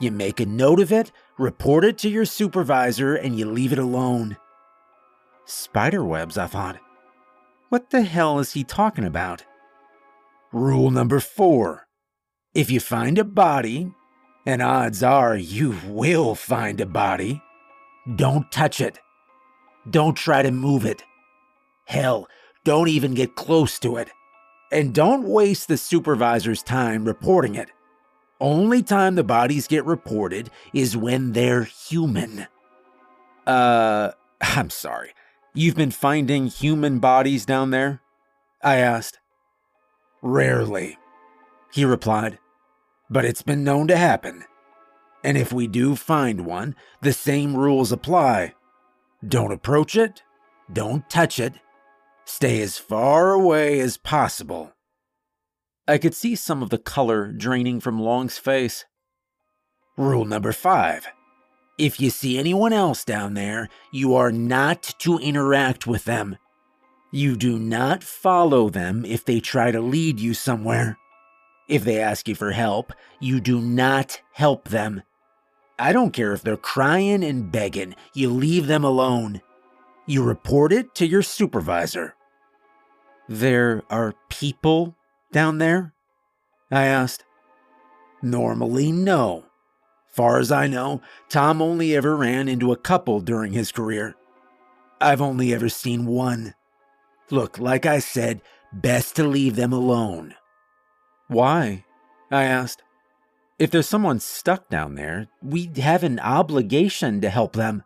You 0.00 0.12
make 0.12 0.40
a 0.40 0.46
note 0.46 0.80
of 0.80 0.92
it, 0.92 1.12
report 1.36 1.84
it 1.84 1.98
to 1.98 2.08
your 2.08 2.24
supervisor, 2.24 3.14
and 3.14 3.38
you 3.38 3.44
leave 3.44 3.74
it 3.74 3.78
alone. 3.78 4.38
Spiderwebs, 5.46 6.36
I 6.36 6.46
thought. 6.46 6.78
What 7.68 7.90
the 7.90 8.02
hell 8.02 8.38
is 8.38 8.52
he 8.52 8.64
talking 8.64 9.04
about? 9.04 9.44
Rule 10.52 10.90
number 10.90 11.20
four 11.20 11.86
if 12.56 12.70
you 12.70 12.80
find 12.80 13.18
a 13.18 13.24
body, 13.24 13.92
and 14.46 14.62
odds 14.62 15.02
are 15.02 15.36
you 15.36 15.76
will 15.86 16.34
find 16.34 16.80
a 16.80 16.86
body, 16.86 17.42
don't 18.14 18.50
touch 18.50 18.80
it. 18.80 18.98
Don't 19.90 20.16
try 20.16 20.40
to 20.40 20.50
move 20.50 20.86
it. 20.86 21.02
Hell, 21.84 22.26
don't 22.64 22.88
even 22.88 23.12
get 23.12 23.34
close 23.34 23.78
to 23.80 23.98
it. 23.98 24.08
And 24.72 24.94
don't 24.94 25.28
waste 25.28 25.68
the 25.68 25.76
supervisor's 25.76 26.62
time 26.62 27.04
reporting 27.04 27.56
it. 27.56 27.68
Only 28.40 28.82
time 28.82 29.16
the 29.16 29.22
bodies 29.22 29.68
get 29.68 29.84
reported 29.84 30.50
is 30.72 30.96
when 30.96 31.32
they're 31.32 31.64
human. 31.64 32.46
Uh, 33.46 34.12
I'm 34.40 34.70
sorry. 34.70 35.10
You've 35.56 35.74
been 35.74 35.90
finding 35.90 36.46
human 36.46 37.00
bodies 37.00 37.44
down 37.44 37.70
there? 37.70 38.00
I 38.62 38.76
asked. 38.76 39.18
Rarely, 40.22 40.98
he 41.72 41.84
replied. 41.84 42.38
But 43.10 43.24
it's 43.24 43.42
been 43.42 43.64
known 43.64 43.88
to 43.88 43.96
happen. 43.96 44.44
And 45.24 45.36
if 45.36 45.52
we 45.52 45.66
do 45.66 45.96
find 45.96 46.46
one, 46.46 46.76
the 47.00 47.12
same 47.12 47.56
rules 47.56 47.90
apply. 47.90 48.54
Don't 49.26 49.50
approach 49.50 49.96
it, 49.96 50.22
don't 50.72 51.08
touch 51.10 51.40
it, 51.40 51.54
Stay 52.28 52.60
as 52.60 52.76
far 52.76 53.30
away 53.30 53.78
as 53.78 53.96
possible. 53.96 54.72
I 55.86 55.96
could 55.96 56.12
see 56.12 56.34
some 56.34 56.60
of 56.60 56.70
the 56.70 56.78
color 56.78 57.30
draining 57.30 57.78
from 57.78 58.00
Long's 58.00 58.36
face. 58.36 58.84
Rule 59.96 60.24
number 60.24 60.52
five 60.52 61.06
if 61.78 62.00
you 62.00 62.10
see 62.10 62.38
anyone 62.38 62.72
else 62.72 63.04
down 63.04 63.34
there, 63.34 63.68
you 63.92 64.14
are 64.14 64.32
not 64.32 64.82
to 65.00 65.18
interact 65.18 65.86
with 65.86 66.04
them. 66.04 66.36
You 67.12 67.36
do 67.36 67.58
not 67.58 68.02
follow 68.02 68.68
them 68.68 69.04
if 69.04 69.24
they 69.24 69.40
try 69.40 69.70
to 69.70 69.80
lead 69.80 70.20
you 70.20 70.34
somewhere. 70.34 70.98
If 71.68 71.84
they 71.84 72.00
ask 72.00 72.28
you 72.28 72.34
for 72.34 72.52
help, 72.52 72.92
you 73.20 73.40
do 73.40 73.60
not 73.60 74.20
help 74.32 74.68
them. 74.68 75.02
I 75.78 75.92
don't 75.92 76.12
care 76.12 76.32
if 76.32 76.42
they're 76.42 76.56
crying 76.56 77.22
and 77.24 77.50
begging, 77.50 77.94
you 78.14 78.30
leave 78.30 78.66
them 78.66 78.84
alone. 78.84 79.42
You 80.06 80.22
report 80.22 80.72
it 80.72 80.94
to 80.96 81.06
your 81.06 81.22
supervisor. 81.22 82.14
There 83.28 83.82
are 83.90 84.14
people 84.28 84.96
down 85.32 85.58
there? 85.58 85.92
I 86.70 86.84
asked. 86.84 87.24
Normally, 88.22 88.92
no. 88.92 89.45
Far 90.16 90.38
as 90.38 90.50
I 90.50 90.66
know, 90.66 91.02
Tom 91.28 91.60
only 91.60 91.94
ever 91.94 92.16
ran 92.16 92.48
into 92.48 92.72
a 92.72 92.76
couple 92.76 93.20
during 93.20 93.52
his 93.52 93.70
career. 93.70 94.16
I've 94.98 95.20
only 95.20 95.52
ever 95.52 95.68
seen 95.68 96.06
one. 96.06 96.54
Look, 97.30 97.58
like 97.58 97.84
I 97.84 97.98
said, 97.98 98.40
best 98.72 99.14
to 99.16 99.24
leave 99.24 99.56
them 99.56 99.74
alone. 99.74 100.34
Why? 101.28 101.84
I 102.30 102.44
asked. 102.44 102.82
If 103.58 103.70
there's 103.70 103.88
someone 103.88 104.20
stuck 104.20 104.70
down 104.70 104.94
there, 104.94 105.28
we 105.42 105.70
have 105.76 106.02
an 106.02 106.18
obligation 106.20 107.20
to 107.20 107.28
help 107.28 107.52
them. 107.52 107.82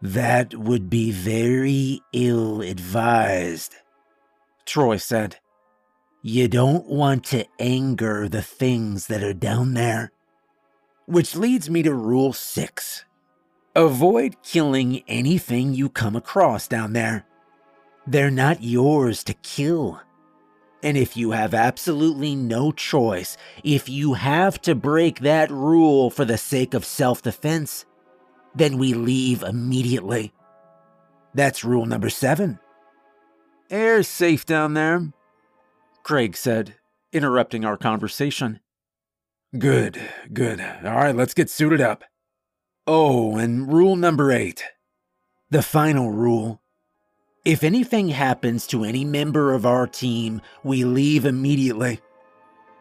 That 0.00 0.54
would 0.54 0.88
be 0.88 1.10
very 1.10 2.02
ill 2.12 2.60
advised, 2.60 3.74
Troy 4.64 4.98
said. 4.98 5.40
You 6.22 6.46
don't 6.46 6.86
want 6.86 7.24
to 7.26 7.46
anger 7.58 8.28
the 8.28 8.42
things 8.42 9.08
that 9.08 9.24
are 9.24 9.34
down 9.34 9.74
there. 9.74 10.12
Which 11.06 11.36
leads 11.36 11.70
me 11.70 11.82
to 11.84 11.94
Rule 11.94 12.32
6 12.32 13.04
Avoid 13.76 14.42
killing 14.42 15.02
anything 15.06 15.74
you 15.74 15.88
come 15.88 16.16
across 16.16 16.66
down 16.66 16.94
there. 16.94 17.26
They're 18.06 18.30
not 18.30 18.62
yours 18.62 19.22
to 19.24 19.34
kill. 19.34 20.00
And 20.82 20.96
if 20.96 21.16
you 21.16 21.32
have 21.32 21.54
absolutely 21.54 22.34
no 22.34 22.72
choice, 22.72 23.36
if 23.62 23.88
you 23.88 24.14
have 24.14 24.60
to 24.62 24.74
break 24.74 25.20
that 25.20 25.50
rule 25.50 26.10
for 26.10 26.24
the 26.24 26.38
sake 26.38 26.74
of 26.74 26.84
self 26.84 27.22
defense, 27.22 27.84
then 28.54 28.78
we 28.78 28.94
leave 28.94 29.42
immediately. 29.42 30.32
That's 31.34 31.64
rule 31.64 31.86
number 31.86 32.08
seven. 32.08 32.58
Air's 33.70 34.08
safe 34.08 34.46
down 34.46 34.74
there, 34.74 35.12
Craig 36.02 36.36
said, 36.36 36.76
interrupting 37.12 37.64
our 37.64 37.76
conversation. 37.76 38.60
Good, 39.58 40.00
good. 40.32 40.60
All 40.60 40.96
right, 40.96 41.14
let's 41.14 41.34
get 41.34 41.48
suited 41.48 41.80
up. 41.80 42.04
Oh, 42.86 43.36
and 43.36 43.72
rule 43.72 43.96
number 43.96 44.32
eight. 44.32 44.64
The 45.50 45.62
final 45.62 46.10
rule. 46.10 46.60
If 47.44 47.62
anything 47.62 48.08
happens 48.08 48.66
to 48.68 48.82
any 48.82 49.04
member 49.04 49.54
of 49.54 49.64
our 49.64 49.86
team, 49.86 50.40
we 50.64 50.84
leave 50.84 51.24
immediately. 51.24 52.00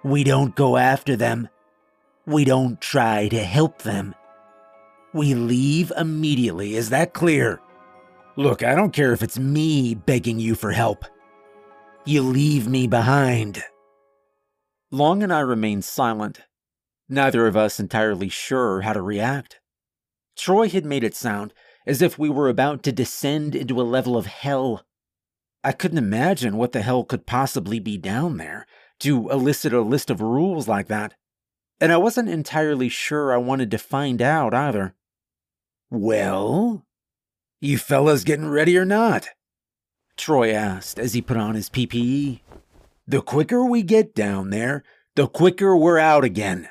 We 0.03 0.24
don't 0.24 0.55
go 0.55 0.75
after 0.75 1.15
them. 1.15 1.50
We 2.25 2.46
don't 2.46 2.82
try 2.82 3.27
to 3.27 3.44
help 3.44 3.84
them. 3.84 4.15
We 5.13 5.36
leave 5.36 5.91
immediately. 5.96 6.75
Is 6.75 6.89
that 6.89 7.13
clear? 7.13 7.62
Look, 8.36 8.63
I 8.63 8.74
don't 8.74 8.91
care 8.91 9.13
if 9.13 9.22
it's 9.22 9.38
me 9.38 9.94
begging 9.94 10.39
you 10.39 10.55
for 10.55 10.72
help. 10.72 11.05
You 12.05 12.24
leave 12.24 12.67
me 12.67 12.88
behind. 12.88 13.63
Long 14.91 15.24
and 15.24 15.32
I 15.32 15.39
remained 15.39 15.86
silent, 15.86 16.41
neither 17.08 17.48
of 17.48 17.56
us 17.56 17.80
entirely 17.80 18.30
sure 18.30 18.82
how 18.82 18.94
to 18.94 19.02
react. 19.02 19.60
Troy 20.38 20.70
had 20.70 20.86
made 20.86 21.04
it 21.04 21.16
sound 21.16 21.54
as 21.86 22.02
if 22.02 22.18
we 22.18 22.30
were 22.30 22.50
about 22.50 22.84
to 22.84 22.92
descend 22.92 23.56
into 23.56 23.80
a 23.80 23.84
level 23.84 24.18
of 24.18 24.26
hell. 24.26 24.86
I 25.64 25.72
couldn't 25.72 25.98
imagine 25.98 26.58
what 26.58 26.72
the 26.72 26.82
hell 26.82 27.04
could 27.04 27.26
possibly 27.26 27.80
be 27.80 27.98
down 27.98 28.38
there 28.38 28.66
to 29.00 29.30
elicit 29.30 29.74
a 29.74 29.82
list 29.82 30.10
of 30.10 30.22
rules 30.22 30.68
like 30.68 30.88
that. 30.88 31.14
And 31.80 31.92
I 31.92 31.98
wasn't 31.98 32.30
entirely 32.30 32.90
sure 32.90 33.34
I 33.34 33.38
wanted 33.38 33.72
to 33.72 33.78
find 33.78 34.22
out 34.22 34.54
either. 34.54 34.96
Well, 35.90 36.86
you 37.62 37.78
fellas 37.78 38.24
getting 38.24 38.50
ready 38.50 38.78
or 38.78 38.86
not? 38.86 39.30
Troy 40.18 40.54
asked 40.54 40.98
as 40.98 41.14
he 41.14 41.22
put 41.22 41.38
on 41.38 41.56
his 41.56 41.70
PPE. 41.70 42.42
The 43.08 43.22
quicker 43.22 43.64
we 43.66 43.84
get 43.84 44.16
down 44.16 44.50
there, 44.50 44.84
the 45.16 45.28
quicker 45.28 45.76
we're 45.76 46.00
out 46.00 46.24
again. 46.24 46.70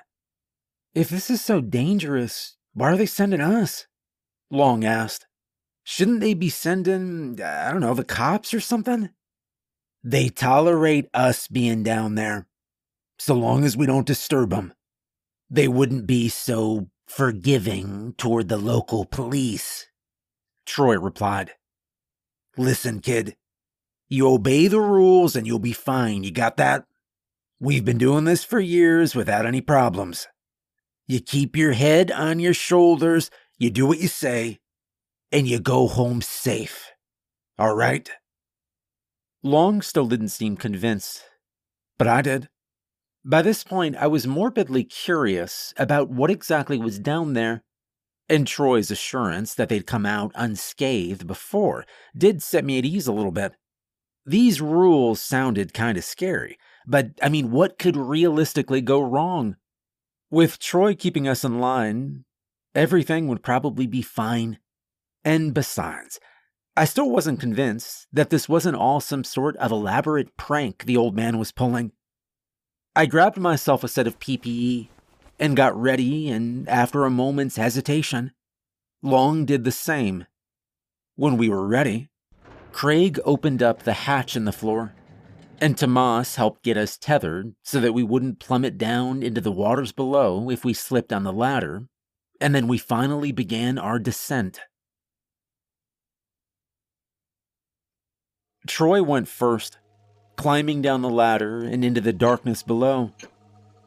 If 0.95 1.09
this 1.09 1.29
is 1.29 1.41
so 1.41 1.61
dangerous, 1.61 2.57
why 2.73 2.93
are 2.93 2.97
they 2.97 3.07
sending 3.07 3.41
us? 3.41 3.87
Long 4.51 4.85
asked. 4.85 5.27
Shouldn't 5.83 6.21
they 6.21 6.35
be 6.35 6.49
sending, 6.49 7.41
I 7.43 7.73
don't 7.73 7.81
know, 7.81 7.95
the 7.95 8.05
cops 8.05 8.55
or 8.55 8.61
something? 8.61 9.11
They 10.05 10.29
tolerate 10.29 11.09
us 11.13 11.49
being 11.49 11.83
down 11.83 12.15
there, 12.15 12.47
so 13.19 13.35
long 13.35 13.65
as 13.65 13.77
we 13.77 13.87
don't 13.87 14.07
disturb 14.07 14.51
them. 14.51 14.73
They 15.51 15.67
wouldn't 15.67 16.07
be 16.07 16.29
so 16.29 16.89
forgiving 17.07 18.15
toward 18.17 18.49
the 18.49 18.57
local 18.57 19.05
police. 19.05 19.87
Troy 20.65 20.99
replied. 20.99 21.53
Listen, 22.57 23.01
kid, 23.01 23.37
you 24.09 24.29
obey 24.29 24.69
the 24.69 24.81
rules 24.81 25.35
and 25.35 25.47
you'll 25.47 25.59
be 25.59 25.73
fine. 25.73 26.23
You 26.23 26.31
got 26.31 26.57
that? 26.59 26.85
We've 27.59 27.85
been 27.85 27.99
doing 27.99 28.25
this 28.25 28.45
for 28.45 28.61
years 28.61 29.15
without 29.15 29.45
any 29.45 29.61
problems. 29.61 30.29
You 31.07 31.21
keep 31.21 31.57
your 31.57 31.73
head 31.73 32.11
on 32.11 32.41
your 32.41 32.55
shoulders, 32.55 33.31
you 33.59 33.71
do 33.71 33.87
what 33.87 33.99
you 33.99 34.09
say, 34.09 34.59
and 35.31 35.47
you 35.47 35.61
go 35.61 35.87
home 35.87 36.23
safe. 36.23 36.93
All 37.59 37.75
right? 37.75 38.11
Long 39.43 39.83
still 39.83 40.07
didn't 40.07 40.31
seem 40.31 40.57
convinced, 40.57 41.23
but 41.99 42.09
I 42.09 42.23
did. 42.23 42.49
By 43.23 43.43
this 43.43 43.65
point, 43.65 43.97
I 43.97 44.07
was 44.07 44.27
morbidly 44.27 44.85
curious 44.85 45.75
about 45.77 46.09
what 46.09 46.31
exactly 46.31 46.79
was 46.79 46.99
down 46.99 47.35
there, 47.35 47.63
and 48.29 48.47
Troy's 48.47 48.91
assurance 48.91 49.55
that 49.55 49.69
they'd 49.69 49.87
come 49.87 50.07
out 50.07 50.33
unscathed 50.35 51.27
before 51.27 51.85
did 52.17 52.43
set 52.43 52.65
me 52.65 52.79
at 52.79 52.87
ease 52.87 53.07
a 53.07 53.13
little 53.13 53.33
bit. 53.33 53.53
These 54.25 54.63
rules 54.63 55.21
sounded 55.21 55.75
kind 55.75 55.99
of 55.99 56.05
scary, 56.05 56.57
but 56.87 57.11
I 57.23 57.29
mean, 57.29 57.51
what 57.51 57.79
could 57.79 57.97
realistically 57.97 58.81
go 58.81 59.03
wrong? 59.03 59.57
With 60.35 60.59
Troy 60.59 60.97
keeping 60.97 61.29
us 61.29 61.45
in 61.45 61.61
line, 61.61 62.25
everything 62.75 63.29
would 63.29 63.45
probably 63.45 63.87
be 63.87 64.03
fine. 64.03 64.59
And 65.25 65.55
besides, 65.55 66.19
I 66.77 66.87
still 66.87 67.09
wasn't 67.09 67.39
convinced 67.39 68.09
that 68.13 68.31
this 68.31 68.49
wasn't 68.49 68.75
all 68.75 69.01
some 69.01 69.23
sort 69.23 69.57
of 69.59 69.71
elaborate 69.71 70.37
prank 70.37 70.87
the 70.87 70.97
old 70.97 71.15
man 71.15 71.39
was 71.39 71.53
pulling. 71.53 71.93
I 72.97 73.07
grabbed 73.07 73.37
myself 73.37 73.85
a 73.85 73.89
set 73.89 74.09
of 74.09 74.19
PPE 74.19 74.89
and 75.39 75.57
got 75.57 75.81
ready, 75.81 76.29
and 76.29 76.69
after 76.69 77.05
a 77.05 77.11
moment's 77.11 77.55
hesitation, 77.55 78.33
Long 79.03 79.45
did 79.45 79.63
the 79.63 79.71
same. 79.71 80.27
When 81.15 81.37
we 81.37 81.49
were 81.49 81.65
ready, 81.65 82.09
Craig 82.73 83.21
opened 83.25 83.63
up 83.63 83.85
the 83.85 83.93
hatch 83.93 84.35
in 84.35 84.47
the 84.47 84.53
floor, 84.53 84.97
and 85.65 85.79
Tomas 85.79 86.37
helped 86.37 86.63
get 86.63 86.77
us 86.77 86.99
tethered 86.99 87.55
so 87.63 87.81
that 87.81 87.95
we 87.95 88.03
wouldn't 88.03 88.39
plummet 88.39 88.77
down 88.77 89.23
into 89.23 89.41
the 89.41 89.51
waters 89.51 89.93
below 89.93 90.51
if 90.51 90.63
we 90.63 90.75
slipped 90.75 91.11
on 91.11 91.25
the 91.25 91.33
ladder, 91.33 91.89
and 92.39 92.55
then 92.55 92.69
we 92.69 92.77
finally 92.77 93.33
began 93.33 93.79
our 93.79 93.99
descent. 93.99 94.61
Troy 98.67 99.03
went 99.03 99.27
first, 99.27 99.79
climbing 100.37 100.83
down 100.83 101.01
the 101.01 101.09
ladder 101.09 101.61
and 101.61 101.83
into 101.83 102.03
the 102.03 102.13
darkness 102.13 102.63
below. 102.63 103.13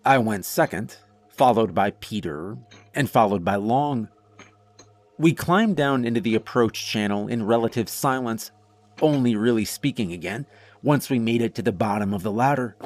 I 0.03 0.17
went 0.17 0.46
second, 0.46 0.98
followed 1.29 1.75
by 1.75 1.91
Peter, 1.91 2.57
and 2.96 3.07
followed 3.07 3.46
by 3.46 3.57
Long. 3.57 4.10
We 5.19 5.31
climbed 5.31 5.75
down 5.75 6.05
into 6.05 6.22
the 6.22 6.34
approach 6.34 6.88
channel 6.88 7.27
in 7.27 7.46
relative 7.46 7.88
silence, 7.88 8.50
only 9.00 9.36
really 9.36 9.65
speaking 9.65 10.12
again 10.12 10.48
once 10.84 11.10
we 11.10 11.19
made 11.19 11.41
it 11.41 11.55
to 11.55 11.62
the 11.62 11.72
bottom 11.72 12.13
of 12.13 12.24
the 12.24 12.31
ladder. 12.31 12.77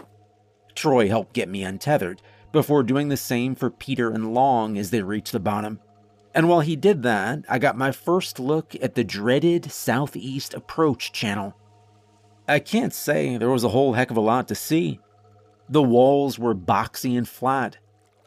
Troy 0.75 1.07
helped 1.07 1.33
get 1.33 1.50
me 1.50 1.63
untethered 1.63 2.21
before 2.51 2.83
doing 2.83 3.10
the 3.10 3.17
same 3.17 3.55
for 3.55 3.69
Peter 3.69 4.12
and 4.12 4.33
Long 4.33 4.77
as 4.77 4.89
they 4.91 5.01
reached 5.01 5.31
the 5.31 5.39
bottom. 5.39 5.79
And 6.33 6.48
while 6.48 6.62
he 6.62 6.75
did 6.75 7.03
that, 7.03 7.43
I 7.50 7.60
got 7.60 7.77
my 7.77 7.91
first 7.91 8.39
look 8.39 8.75
at 8.81 8.95
the 8.95 9.03
dreaded 9.03 9.71
southeast 9.71 10.53
approach 10.53 11.12
channel. 11.12 11.55
I 12.47 12.60
can't 12.60 12.93
say 12.93 13.38
there 13.38 13.49
was 13.49 13.63
a 13.63 13.69
whole 13.69 13.93
heck 13.93 14.12
of 14.12 14.17
a 14.17 14.21
lot 14.21 14.47
to 14.47 14.56
see. 14.56 14.99
The 15.69 15.84
walls 15.84 16.39
were 16.39 16.56
boxy 16.56 17.17
and 17.17 17.27
flat, 17.27 17.77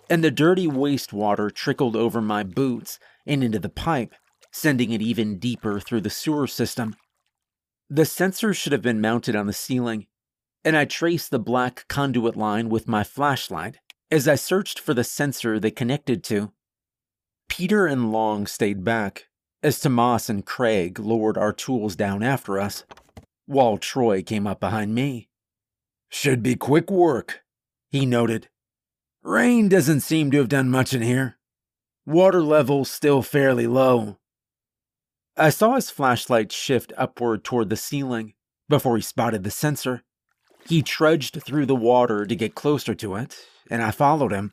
and 0.08 0.22
the 0.22 0.30
dirty 0.30 0.66
wastewater 0.66 1.52
trickled 1.52 1.96
over 1.96 2.20
my 2.20 2.42
boots 2.42 2.98
and 3.26 3.42
into 3.42 3.58
the 3.58 3.68
pipe, 3.68 4.14
sending 4.50 4.92
it 4.92 5.02
even 5.02 5.38
deeper 5.38 5.80
through 5.80 6.02
the 6.02 6.10
sewer 6.10 6.46
system. 6.46 6.94
The 7.90 8.04
sensor 8.04 8.54
should 8.54 8.72
have 8.72 8.82
been 8.82 9.00
mounted 9.00 9.36
on 9.36 9.46
the 9.46 9.52
ceiling, 9.52 10.06
and 10.64 10.76
I 10.76 10.84
traced 10.84 11.30
the 11.30 11.38
black 11.38 11.86
conduit 11.88 12.36
line 12.36 12.68
with 12.68 12.88
my 12.88 13.04
flashlight 13.04 13.78
as 14.10 14.26
I 14.26 14.34
searched 14.36 14.78
for 14.78 14.94
the 14.94 15.04
sensor 15.04 15.60
they 15.60 15.70
connected 15.70 16.24
to. 16.24 16.52
Peter 17.48 17.86
and 17.86 18.10
Long 18.10 18.46
stayed 18.46 18.84
back 18.84 19.28
as 19.62 19.80
Tomas 19.80 20.28
and 20.28 20.44
Craig 20.44 20.98
lowered 20.98 21.38
our 21.38 21.52
tools 21.52 21.96
down 21.96 22.22
after 22.22 22.58
us 22.58 22.84
while 23.46 23.76
Troy 23.76 24.22
came 24.22 24.46
up 24.46 24.60
behind 24.60 24.94
me. 24.94 25.28
Should 26.08 26.42
be 26.42 26.54
quick 26.54 26.90
work, 26.90 27.42
he 27.90 28.06
noted. 28.06 28.48
Rain 29.22 29.68
doesn't 29.68 30.00
seem 30.00 30.30
to 30.30 30.38
have 30.38 30.48
done 30.48 30.70
much 30.70 30.92
in 30.92 31.02
here. 31.02 31.38
Water 32.06 32.42
level's 32.42 32.90
still 32.90 33.22
fairly 33.22 33.66
low. 33.66 34.18
I 35.36 35.50
saw 35.50 35.74
his 35.74 35.90
flashlight 35.90 36.52
shift 36.52 36.92
upward 36.96 37.42
toward 37.42 37.68
the 37.68 37.76
ceiling 37.76 38.34
before 38.68 38.96
he 38.96 39.02
spotted 39.02 39.42
the 39.42 39.50
sensor. 39.50 40.02
He 40.68 40.80
trudged 40.80 41.42
through 41.42 41.66
the 41.66 41.74
water 41.74 42.24
to 42.24 42.36
get 42.36 42.54
closer 42.54 42.94
to 42.94 43.16
it, 43.16 43.36
and 43.70 43.82
I 43.82 43.90
followed 43.90 44.32
him. 44.32 44.52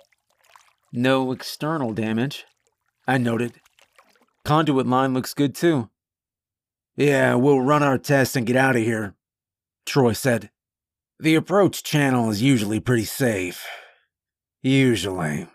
No 0.92 1.32
external 1.32 1.94
damage, 1.94 2.46
I 3.08 3.18
noted. 3.18 3.62
Conduit 4.44 4.88
line 4.88 5.14
looks 5.14 5.34
good 5.34 5.54
too. 5.54 5.90
Yeah, 6.96 7.36
we'll 7.36 7.62
run 7.62 7.84
our 7.84 7.98
tests 7.98 8.36
and 8.36 8.46
get 8.46 8.56
out 8.56 8.76
of 8.76 8.82
here, 8.82 9.16
Troy 9.86 10.14
said. 10.14 10.50
The 11.20 11.36
approach 11.36 11.84
channel 11.84 12.32
is 12.32 12.42
usually 12.42 12.80
pretty 12.80 13.06
safe. 13.06 13.66
Usually. 14.64 15.48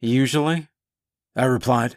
Usually? 0.00 0.68
I 1.34 1.46
replied. 1.46 1.96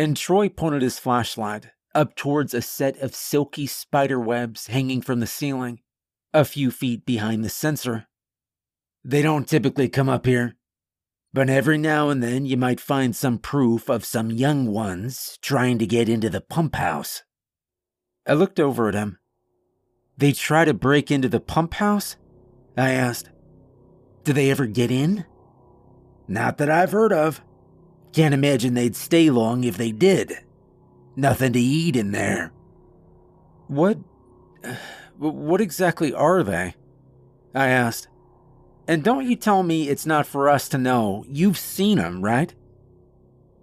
And 0.00 0.16
Troy 0.16 0.48
pointed 0.48 0.80
his 0.80 0.98
flashlight 0.98 1.72
up 1.94 2.16
towards 2.16 2.54
a 2.54 2.62
set 2.62 2.96
of 3.02 3.14
silky 3.14 3.66
spider 3.66 4.18
webs 4.18 4.68
hanging 4.68 5.02
from 5.02 5.20
the 5.20 5.26
ceiling, 5.26 5.80
a 6.32 6.46
few 6.46 6.70
feet 6.70 7.04
behind 7.04 7.44
the 7.44 7.50
sensor. 7.50 8.06
They 9.04 9.20
don't 9.20 9.46
typically 9.46 9.90
come 9.90 10.08
up 10.08 10.24
here, 10.24 10.56
but 11.34 11.50
every 11.50 11.76
now 11.76 12.08
and 12.08 12.22
then 12.22 12.46
you 12.46 12.56
might 12.56 12.80
find 12.80 13.14
some 13.14 13.36
proof 13.36 13.90
of 13.90 14.06
some 14.06 14.30
young 14.30 14.68
ones 14.68 15.38
trying 15.42 15.76
to 15.80 15.86
get 15.86 16.08
into 16.08 16.30
the 16.30 16.40
pump 16.40 16.76
house. 16.76 17.22
I 18.26 18.32
looked 18.32 18.58
over 18.58 18.88
at 18.88 18.94
him. 18.94 19.18
They 20.16 20.32
try 20.32 20.64
to 20.64 20.72
break 20.72 21.10
into 21.10 21.28
the 21.28 21.40
pump 21.40 21.74
house? 21.74 22.16
I 22.74 22.92
asked. 22.92 23.28
Do 24.24 24.32
they 24.32 24.50
ever 24.50 24.64
get 24.64 24.90
in? 24.90 25.26
Not 26.26 26.56
that 26.56 26.70
I've 26.70 26.92
heard 26.92 27.12
of. 27.12 27.42
Can't 28.12 28.34
imagine 28.34 28.74
they'd 28.74 28.96
stay 28.96 29.30
long 29.30 29.64
if 29.64 29.76
they 29.76 29.92
did. 29.92 30.38
Nothing 31.16 31.52
to 31.52 31.60
eat 31.60 31.96
in 31.96 32.12
there. 32.12 32.52
What. 33.68 33.98
What 35.18 35.60
exactly 35.60 36.14
are 36.14 36.42
they? 36.42 36.76
I 37.54 37.66
asked. 37.66 38.08
And 38.88 39.04
don't 39.04 39.28
you 39.28 39.36
tell 39.36 39.62
me 39.62 39.90
it's 39.90 40.06
not 40.06 40.26
for 40.26 40.48
us 40.48 40.66
to 40.70 40.78
know. 40.78 41.26
You've 41.28 41.58
seen 41.58 41.98
them, 41.98 42.22
right? 42.22 42.54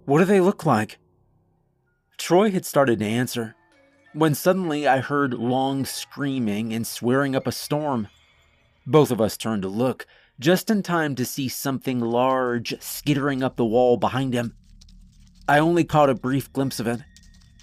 What 0.04 0.20
do 0.20 0.24
they 0.24 0.40
look 0.40 0.64
like? 0.64 0.98
Troy 2.16 2.52
had 2.52 2.64
started 2.64 3.00
to 3.00 3.04
answer, 3.04 3.56
when 4.12 4.34
suddenly 4.34 4.86
I 4.86 5.00
heard 5.00 5.34
Long 5.34 5.84
screaming 5.84 6.72
and 6.72 6.86
swearing 6.86 7.36
up 7.36 7.46
a 7.46 7.52
storm. 7.52 8.08
Both 8.86 9.10
of 9.10 9.20
us 9.20 9.36
turned 9.36 9.62
to 9.62 9.68
look, 9.68 10.06
just 10.40 10.70
in 10.70 10.82
time 10.82 11.14
to 11.14 11.24
see 11.24 11.48
something 11.48 11.98
large 12.00 12.80
skittering 12.80 13.42
up 13.42 13.56
the 13.56 13.64
wall 13.64 13.96
behind 13.96 14.34
him. 14.34 14.54
I 15.48 15.58
only 15.58 15.84
caught 15.84 16.10
a 16.10 16.14
brief 16.14 16.52
glimpse 16.52 16.78
of 16.78 16.86
it, 16.86 17.00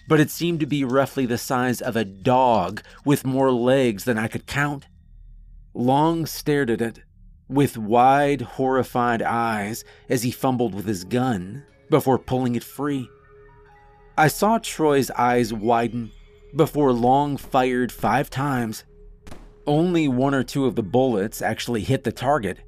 but 0.07 0.19
it 0.19 0.29
seemed 0.29 0.59
to 0.59 0.65
be 0.65 0.83
roughly 0.83 1.25
the 1.25 1.38
size 1.38 1.81
of 1.81 1.95
a 1.95 2.05
dog 2.05 2.81
with 3.05 3.25
more 3.25 3.51
legs 3.51 4.03
than 4.03 4.17
I 4.17 4.27
could 4.27 4.45
count. 4.45 4.88
Long 5.73 6.25
stared 6.25 6.69
at 6.69 6.81
it 6.81 6.99
with 7.47 7.77
wide, 7.77 8.41
horrified 8.41 9.21
eyes 9.21 9.83
as 10.09 10.23
he 10.23 10.31
fumbled 10.31 10.73
with 10.73 10.85
his 10.85 11.03
gun 11.03 11.63
before 11.89 12.17
pulling 12.17 12.55
it 12.55 12.63
free. 12.63 13.09
I 14.17 14.27
saw 14.27 14.57
Troy's 14.57 15.11
eyes 15.11 15.53
widen 15.53 16.11
before 16.55 16.93
Long 16.93 17.38
fired 17.38 17.91
five 17.91 18.29
times. 18.29 18.83
Only 19.67 20.08
one 20.08 20.34
or 20.34 20.43
two 20.43 20.65
of 20.65 20.75
the 20.75 20.84
bullets 20.84 21.41
actually 21.41 21.82
hit 21.82 22.04
the 22.04 22.12
target. 22.12 22.60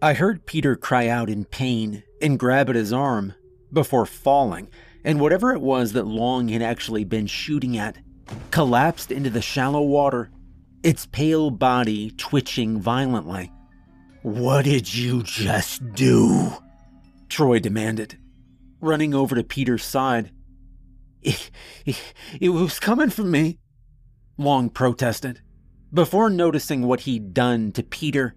I 0.00 0.14
heard 0.14 0.46
Peter 0.46 0.76
cry 0.76 1.08
out 1.08 1.28
in 1.28 1.44
pain 1.44 2.04
and 2.20 2.38
grab 2.38 2.68
at 2.68 2.76
his 2.76 2.92
arm 2.92 3.34
before 3.72 4.06
falling, 4.06 4.68
and 5.04 5.20
whatever 5.20 5.52
it 5.52 5.60
was 5.60 5.92
that 5.92 6.06
Long 6.06 6.48
had 6.48 6.62
actually 6.62 7.04
been 7.04 7.26
shooting 7.26 7.76
at 7.76 7.98
collapsed 8.50 9.10
into 9.10 9.30
the 9.30 9.42
shallow 9.42 9.82
water, 9.82 10.30
its 10.82 11.06
pale 11.06 11.50
body 11.50 12.10
twitching 12.12 12.80
violently. 12.80 13.52
What 14.22 14.64
did 14.64 14.92
you 14.94 15.22
just 15.22 15.92
do? 15.94 16.52
Troy 17.28 17.58
demanded, 17.58 18.18
running 18.80 19.14
over 19.14 19.34
to 19.34 19.44
Peter's 19.44 19.84
side. 19.84 20.30
It, 21.22 21.50
it, 21.84 22.14
it 22.40 22.48
was 22.50 22.78
coming 22.80 23.10
for 23.10 23.24
me, 23.24 23.58
Long 24.36 24.70
protested. 24.70 25.40
Before 25.92 26.30
noticing 26.30 26.86
what 26.86 27.00
he'd 27.00 27.34
done 27.34 27.72
to 27.72 27.82
Peter, 27.82 28.34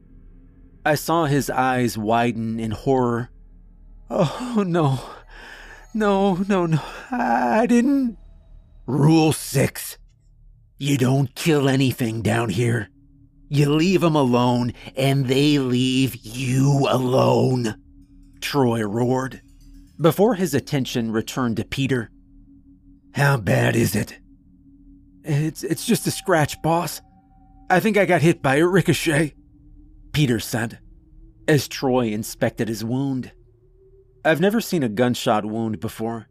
I 0.86 0.96
saw 0.96 1.26
his 1.26 1.50
eyes 1.50 1.98
widen 1.98 2.60
in 2.60 2.72
horror. 2.72 3.30
Oh, 4.10 4.64
no. 4.68 5.00
No, 5.94 6.36
no, 6.50 6.66
no. 6.66 6.82
I 7.12 7.66
didn't. 7.66 8.18
Rule 8.86 9.32
6 9.32 9.98
You 10.78 10.98
don't 10.98 11.34
kill 11.34 11.70
anything 11.70 12.22
down 12.22 12.50
here. 12.50 12.90
You 13.48 13.74
leave 13.74 14.02
them 14.02 14.16
alone, 14.16 14.74
and 14.98 15.28
they 15.28 15.58
leave 15.58 16.16
you 16.16 16.88
alone. 16.90 17.82
Troy 18.42 18.84
roared. 18.84 19.42
Before 20.00 20.36
his 20.36 20.54
attention 20.54 21.12
returned 21.12 21.56
to 21.58 21.64
Peter, 21.64 22.12
How 23.14 23.38
bad 23.38 23.76
is 23.78 23.96
it? 23.96 24.20
It's, 25.24 25.64
it's 25.64 25.86
just 25.86 26.06
a 26.06 26.12
scratch, 26.12 26.62
boss. 26.62 27.02
I 27.68 27.80
think 27.80 27.98
I 27.98 28.06
got 28.06 28.22
hit 28.22 28.44
by 28.44 28.58
a 28.58 28.68
ricochet, 28.68 29.34
Peter 30.12 30.40
said, 30.40 30.80
as 31.48 31.68
Troy 31.68 32.08
inspected 32.08 32.68
his 32.68 32.86
wound. 32.86 33.32
I've 34.24 34.42
never 34.42 34.62
seen 34.62 34.84
a 34.84 34.90
gunshot 34.90 35.46
wound 35.46 35.80
before, 35.80 36.28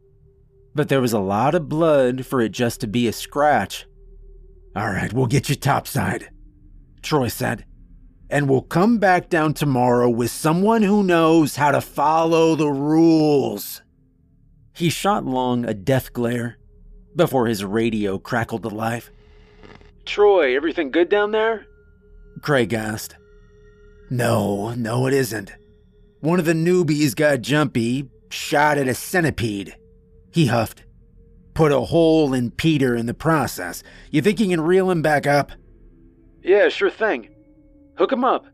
but 0.73 0.87
there 0.87 1.01
was 1.01 1.13
a 1.13 1.19
lot 1.19 1.53
of 1.53 1.67
blood 1.67 2.25
for 2.25 2.39
it 2.39 2.53
just 2.53 2.79
to 2.81 2.87
be 2.87 3.07
a 3.07 3.13
scratch. 3.13 3.85
All 4.77 4.87
right, 4.87 5.11
we'll 5.11 5.25
get 5.25 5.49
you 5.49 5.55
topside, 5.55 6.29
Troy 7.01 7.27
said, 7.27 7.65
and 8.29 8.49
we'll 8.49 8.61
come 8.61 8.97
back 8.97 9.29
down 9.29 9.53
tomorrow 9.53 10.09
with 10.09 10.31
someone 10.31 10.83
who 10.83 11.03
knows 11.03 11.57
how 11.57 11.71
to 11.71 11.81
follow 11.81 12.55
the 12.55 12.71
rules. 12.71 13.81
He 14.73 14.89
shot 14.89 15.25
Long 15.25 15.65
a 15.65 15.73
death 15.73 16.13
glare 16.13 16.57
before 17.15 17.47
his 17.47 17.63
radio 17.63 18.17
crackled 18.17 18.63
to 18.63 18.69
life. 18.69 19.11
Troy, 20.05 20.55
everything 20.55 20.91
good 20.91 21.09
down 21.09 21.31
there? 21.31 21.65
Craig 22.41 22.73
asked. 22.73 23.15
No, 24.09 24.73
no, 24.75 25.07
it 25.07 25.13
isn't. 25.13 25.51
One 26.19 26.39
of 26.39 26.45
the 26.45 26.53
newbies 26.53 27.15
got 27.15 27.41
jumpy, 27.41 28.09
shot 28.29 28.77
at 28.77 28.87
a 28.87 28.93
centipede. 28.93 29.75
He 30.31 30.47
huffed. 30.47 30.83
Put 31.53 31.71
a 31.71 31.79
hole 31.79 32.33
in 32.33 32.51
Peter 32.51 32.95
in 32.95 33.05
the 33.05 33.13
process. 33.13 33.81
You 34.11 34.21
think 34.21 34.39
you 34.39 34.47
can 34.47 34.61
reel 34.61 34.91
him 34.91 35.01
back 35.01 35.25
up? 35.25 35.51
Yeah, 36.43 36.69
sure 36.69 36.89
thing. 36.89 37.29
Hook 37.97 38.11
him 38.11 38.25
up. 38.25 38.45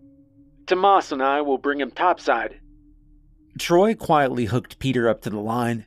Tomas 0.68 1.12
and 1.12 1.22
I 1.22 1.42
will 1.42 1.58
bring 1.58 1.82
him 1.82 1.92
topside. 1.92 2.60
Troy 3.60 3.96
quietly 3.96 4.46
hooked 4.46 4.80
Peter 4.80 5.10
up 5.10 5.22
to 5.22 5.30
the 5.30 5.40
line 5.40 5.86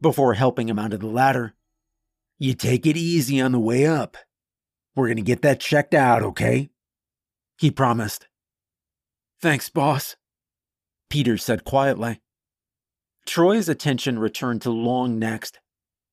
before 0.00 0.34
helping 0.34 0.68
him 0.68 0.78
onto 0.78 0.98
the 0.98 1.06
ladder. 1.06 1.54
You 2.38 2.54
take 2.54 2.86
it 2.86 2.96
easy 2.96 3.40
on 3.40 3.52
the 3.52 3.58
way 3.58 3.86
up. 3.86 4.16
We're 5.00 5.06
going 5.06 5.16
to 5.16 5.22
get 5.22 5.40
that 5.40 5.60
checked 5.60 5.94
out, 5.94 6.22
okay? 6.22 6.68
He 7.56 7.70
promised. 7.70 8.28
Thanks, 9.40 9.70
boss, 9.70 10.16
Peter 11.08 11.38
said 11.38 11.64
quietly. 11.64 12.20
Troy's 13.24 13.70
attention 13.70 14.18
returned 14.18 14.60
to 14.60 14.70
Long 14.70 15.18
next 15.18 15.58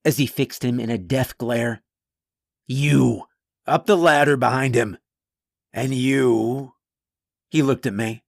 as 0.05 0.15
he 0.15 0.25
fixed 0.25 0.63
him 0.63 0.79
in 0.79 0.89
a 0.89 0.97
death 0.97 1.37
glare. 1.37 1.83
You, 2.65 3.25
up 3.65 3.87
the 3.87 3.97
ladder 3.97 4.37
behind 4.37 4.73
him. 4.73 4.97
And 5.73 5.93
you. 5.93 6.71
He 7.49 7.61
looked 7.61 7.85
at 7.85 7.93
me, 7.93 8.23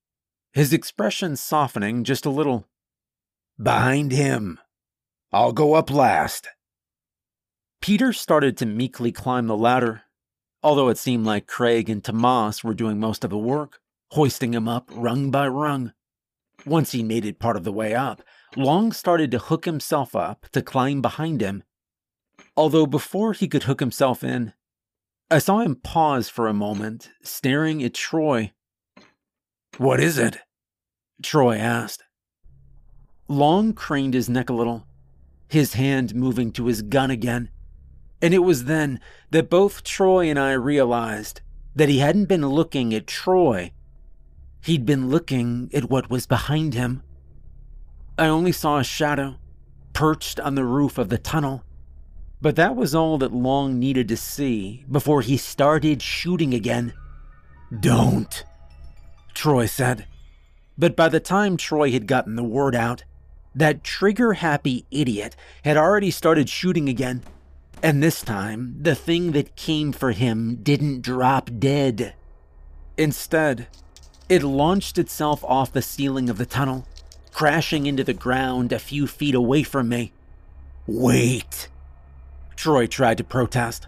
his 0.52 0.74
expression 0.74 1.36
softening 1.36 2.04
just 2.04 2.26
a 2.26 2.30
little. 2.30 2.66
Behind 3.58 4.12
him. 4.12 4.58
I'll 5.32 5.52
go 5.52 5.72
up 5.72 5.90
last. 5.90 6.48
Peter 7.80 8.12
started 8.12 8.58
to 8.58 8.66
meekly 8.66 9.10
climb 9.10 9.46
the 9.46 9.56
ladder, 9.56 10.02
although 10.62 10.88
it 10.88 10.98
seemed 10.98 11.26
like 11.26 11.46
Craig 11.46 11.88
and 11.88 12.02
Tomas 12.02 12.62
were 12.62 12.74
doing 12.74 12.98
most 12.98 13.24
of 13.24 13.30
the 13.30 13.38
work, 13.38 13.80
hoisting 14.12 14.54
him 14.54 14.68
up 14.68 14.90
rung 14.92 15.30
by 15.30 15.46
rung. 15.48 15.92
Once 16.66 16.92
he 16.92 17.02
made 17.02 17.24
it 17.24 17.38
part 17.38 17.56
of 17.56 17.64
the 17.64 17.72
way 17.72 17.94
up, 17.94 18.22
Long 18.56 18.92
started 18.92 19.30
to 19.30 19.38
hook 19.38 19.64
himself 19.64 20.16
up 20.16 20.46
to 20.52 20.60
climb 20.60 21.00
behind 21.00 21.40
him. 21.40 21.62
Although 22.56 22.86
before 22.86 23.32
he 23.32 23.48
could 23.48 23.62
hook 23.64 23.80
himself 23.80 24.24
in, 24.24 24.52
I 25.30 25.38
saw 25.38 25.60
him 25.60 25.76
pause 25.76 26.28
for 26.28 26.48
a 26.48 26.52
moment, 26.52 27.10
staring 27.22 27.82
at 27.84 27.94
Troy. 27.94 28.52
What 29.78 30.00
is 30.00 30.18
it? 30.18 30.38
Troy 31.22 31.56
asked. 31.56 32.02
Long 33.28 33.72
craned 33.72 34.14
his 34.14 34.28
neck 34.28 34.50
a 34.50 34.52
little, 34.52 34.86
his 35.48 35.74
hand 35.74 36.14
moving 36.14 36.50
to 36.52 36.66
his 36.66 36.82
gun 36.82 37.10
again. 37.10 37.50
And 38.22 38.34
it 38.34 38.40
was 38.40 38.64
then 38.64 39.00
that 39.30 39.50
both 39.50 39.82
Troy 39.82 40.28
and 40.28 40.38
I 40.38 40.52
realized 40.52 41.40
that 41.74 41.88
he 41.88 41.98
hadn't 41.98 42.26
been 42.26 42.46
looking 42.46 42.92
at 42.92 43.06
Troy. 43.06 43.72
He'd 44.62 44.84
been 44.84 45.08
looking 45.08 45.70
at 45.72 45.88
what 45.88 46.10
was 46.10 46.26
behind 46.26 46.74
him. 46.74 47.02
I 48.18 48.26
only 48.26 48.52
saw 48.52 48.78
a 48.78 48.84
shadow, 48.84 49.36
perched 49.94 50.38
on 50.38 50.54
the 50.54 50.64
roof 50.64 50.98
of 50.98 51.08
the 51.08 51.16
tunnel. 51.16 51.64
But 52.42 52.56
that 52.56 52.76
was 52.76 52.94
all 52.94 53.16
that 53.18 53.32
Long 53.32 53.78
needed 53.78 54.08
to 54.08 54.16
see 54.16 54.84
before 54.90 55.22
he 55.22 55.36
started 55.36 56.02
shooting 56.02 56.52
again. 56.52 56.92
Don't, 57.78 58.44
Troy 59.32 59.66
said. 59.66 60.06
But 60.76 60.96
by 60.96 61.08
the 61.08 61.20
time 61.20 61.56
Troy 61.56 61.92
had 61.92 62.06
gotten 62.06 62.36
the 62.36 62.42
word 62.42 62.74
out, 62.74 63.04
that 63.54 63.84
trigger 63.84 64.34
happy 64.34 64.84
idiot 64.90 65.36
had 65.64 65.76
already 65.76 66.10
started 66.10 66.48
shooting 66.48 66.88
again 66.88 67.22
and 67.82 68.02
this 68.02 68.22
time, 68.22 68.76
the 68.80 68.94
thing 68.94 69.32
that 69.32 69.56
came 69.56 69.92
for 69.92 70.12
him 70.12 70.56
didn't 70.62 71.02
drop 71.02 71.50
dead. 71.58 72.14
Instead, 72.96 73.68
it 74.28 74.42
launched 74.42 74.98
itself 74.98 75.42
off 75.44 75.72
the 75.72 75.82
ceiling 75.82 76.28
of 76.28 76.36
the 76.36 76.46
tunnel, 76.46 76.86
crashing 77.32 77.86
into 77.86 78.04
the 78.04 78.12
ground 78.12 78.72
a 78.72 78.78
few 78.78 79.06
feet 79.06 79.34
away 79.34 79.62
from 79.62 79.88
me. 79.88 80.12
Wait! 80.86 81.68
Troy 82.54 82.86
tried 82.86 83.18
to 83.18 83.24
protest, 83.24 83.86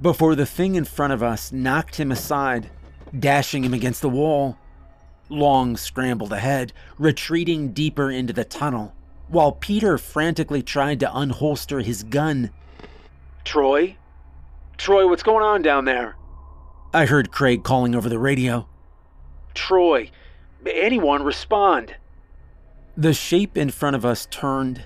before 0.00 0.34
the 0.34 0.46
thing 0.46 0.74
in 0.74 0.84
front 0.84 1.12
of 1.12 1.22
us 1.22 1.50
knocked 1.50 1.96
him 1.96 2.12
aside, 2.12 2.70
dashing 3.18 3.64
him 3.64 3.74
against 3.74 4.02
the 4.02 4.08
wall. 4.08 4.56
Long 5.28 5.76
scrambled 5.76 6.32
ahead, 6.32 6.72
retreating 6.98 7.72
deeper 7.72 8.10
into 8.10 8.32
the 8.32 8.44
tunnel, 8.44 8.94
while 9.28 9.52
Peter 9.52 9.98
frantically 9.98 10.62
tried 10.62 11.00
to 11.00 11.10
unholster 11.10 11.82
his 11.82 12.04
gun 12.04 12.50
Troy? 13.46 13.96
Troy, 14.76 15.08
what's 15.08 15.22
going 15.22 15.44
on 15.44 15.62
down 15.62 15.84
there? 15.84 16.16
I 16.92 17.06
heard 17.06 17.30
Craig 17.30 17.62
calling 17.62 17.94
over 17.94 18.08
the 18.08 18.18
radio. 18.18 18.66
Troy, 19.54 20.10
anyone 20.66 21.22
respond. 21.22 21.94
The 22.96 23.14
shape 23.14 23.56
in 23.56 23.70
front 23.70 23.94
of 23.94 24.04
us 24.04 24.26
turned, 24.26 24.84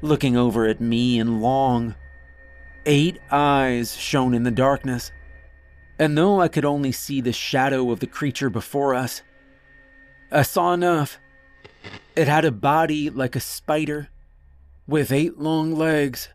looking 0.00 0.34
over 0.34 0.66
at 0.66 0.80
me 0.80 1.20
and 1.20 1.42
Long. 1.42 1.94
Eight 2.86 3.18
eyes 3.30 3.94
shone 3.96 4.32
in 4.32 4.44
the 4.44 4.50
darkness, 4.50 5.12
and 5.98 6.16
though 6.16 6.40
I 6.40 6.48
could 6.48 6.64
only 6.64 6.92
see 6.92 7.20
the 7.20 7.34
shadow 7.34 7.90
of 7.90 8.00
the 8.00 8.06
creature 8.06 8.48
before 8.48 8.94
us, 8.94 9.20
I 10.32 10.40
saw 10.40 10.72
enough. 10.72 11.18
It 12.16 12.28
had 12.28 12.46
a 12.46 12.50
body 12.50 13.10
like 13.10 13.36
a 13.36 13.40
spider, 13.40 14.08
with 14.86 15.12
eight 15.12 15.38
long 15.38 15.74
legs 15.74 16.30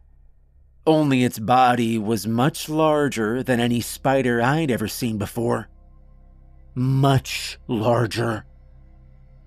only 0.86 1.24
its 1.24 1.39
body 1.39 1.98
was 1.98 2.28
much 2.28 2.69
larger 2.69 3.41
than 3.41 3.60
any 3.60 3.82
spider 3.82 4.41
I'd 4.41 4.71
ever 4.71 4.88
seen 4.88 5.17
before. 5.17 5.67
Much 6.76 7.58
larger. 7.67 8.45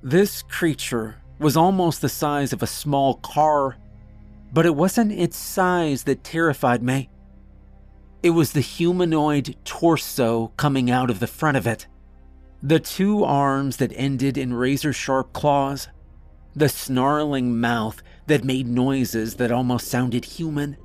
This 0.02 0.42
creature 0.42 1.16
was 1.38 1.56
almost 1.56 2.00
the 2.00 2.08
size 2.08 2.52
of 2.52 2.62
a 2.62 2.66
small 2.66 3.14
car, 3.14 3.76
but 4.52 4.66
it 4.66 4.74
wasn't 4.74 5.12
its 5.12 5.36
size 5.36 6.04
that 6.04 6.24
terrified 6.24 6.82
me. 6.82 7.10
It 8.22 8.30
was 8.30 8.52
the 8.52 8.60
humanoid 8.60 9.54
torso 9.64 10.48
coming 10.56 10.90
out 10.90 11.10
of 11.10 11.20
the 11.20 11.26
front 11.26 11.56
of 11.56 11.66
it. 11.66 11.86
The 12.62 12.80
two 12.80 13.22
arms 13.22 13.76
that 13.76 13.92
ended 13.94 14.36
in 14.36 14.52
razor 14.54 14.92
sharp 14.92 15.32
claws, 15.32 15.88
the 16.56 16.68
snarling 16.68 17.60
mouth 17.60 18.02
that 18.26 18.42
made 18.42 18.66
noises 18.66 19.36
that 19.36 19.52
almost 19.52 19.86
sounded 19.86 20.24
human 20.24 20.76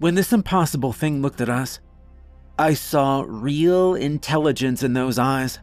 when 0.00 0.14
this 0.14 0.32
impossible 0.32 0.94
thing 0.94 1.20
looked 1.20 1.42
at 1.42 1.50
us, 1.50 1.78
I 2.58 2.72
saw 2.72 3.22
real 3.28 3.94
intelligence 3.94 4.82
in 4.82 4.94
those 4.94 5.18
eyes. 5.18 5.60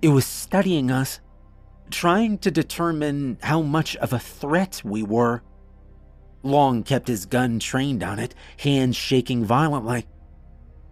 It 0.00 0.08
was 0.08 0.24
studying 0.24 0.90
us, 0.92 1.20
trying 1.90 2.38
to 2.38 2.52
determine 2.52 3.38
how 3.42 3.60
much 3.60 3.96
of 3.96 4.12
a 4.12 4.20
threat 4.20 4.80
we 4.84 5.02
were. 5.02 5.42
Long 6.44 6.84
kept 6.84 7.08
his 7.08 7.26
gun 7.26 7.58
trained 7.58 8.04
on 8.04 8.20
it, 8.20 8.36
hands 8.56 8.94
shaking 8.94 9.44
violently. 9.44 10.06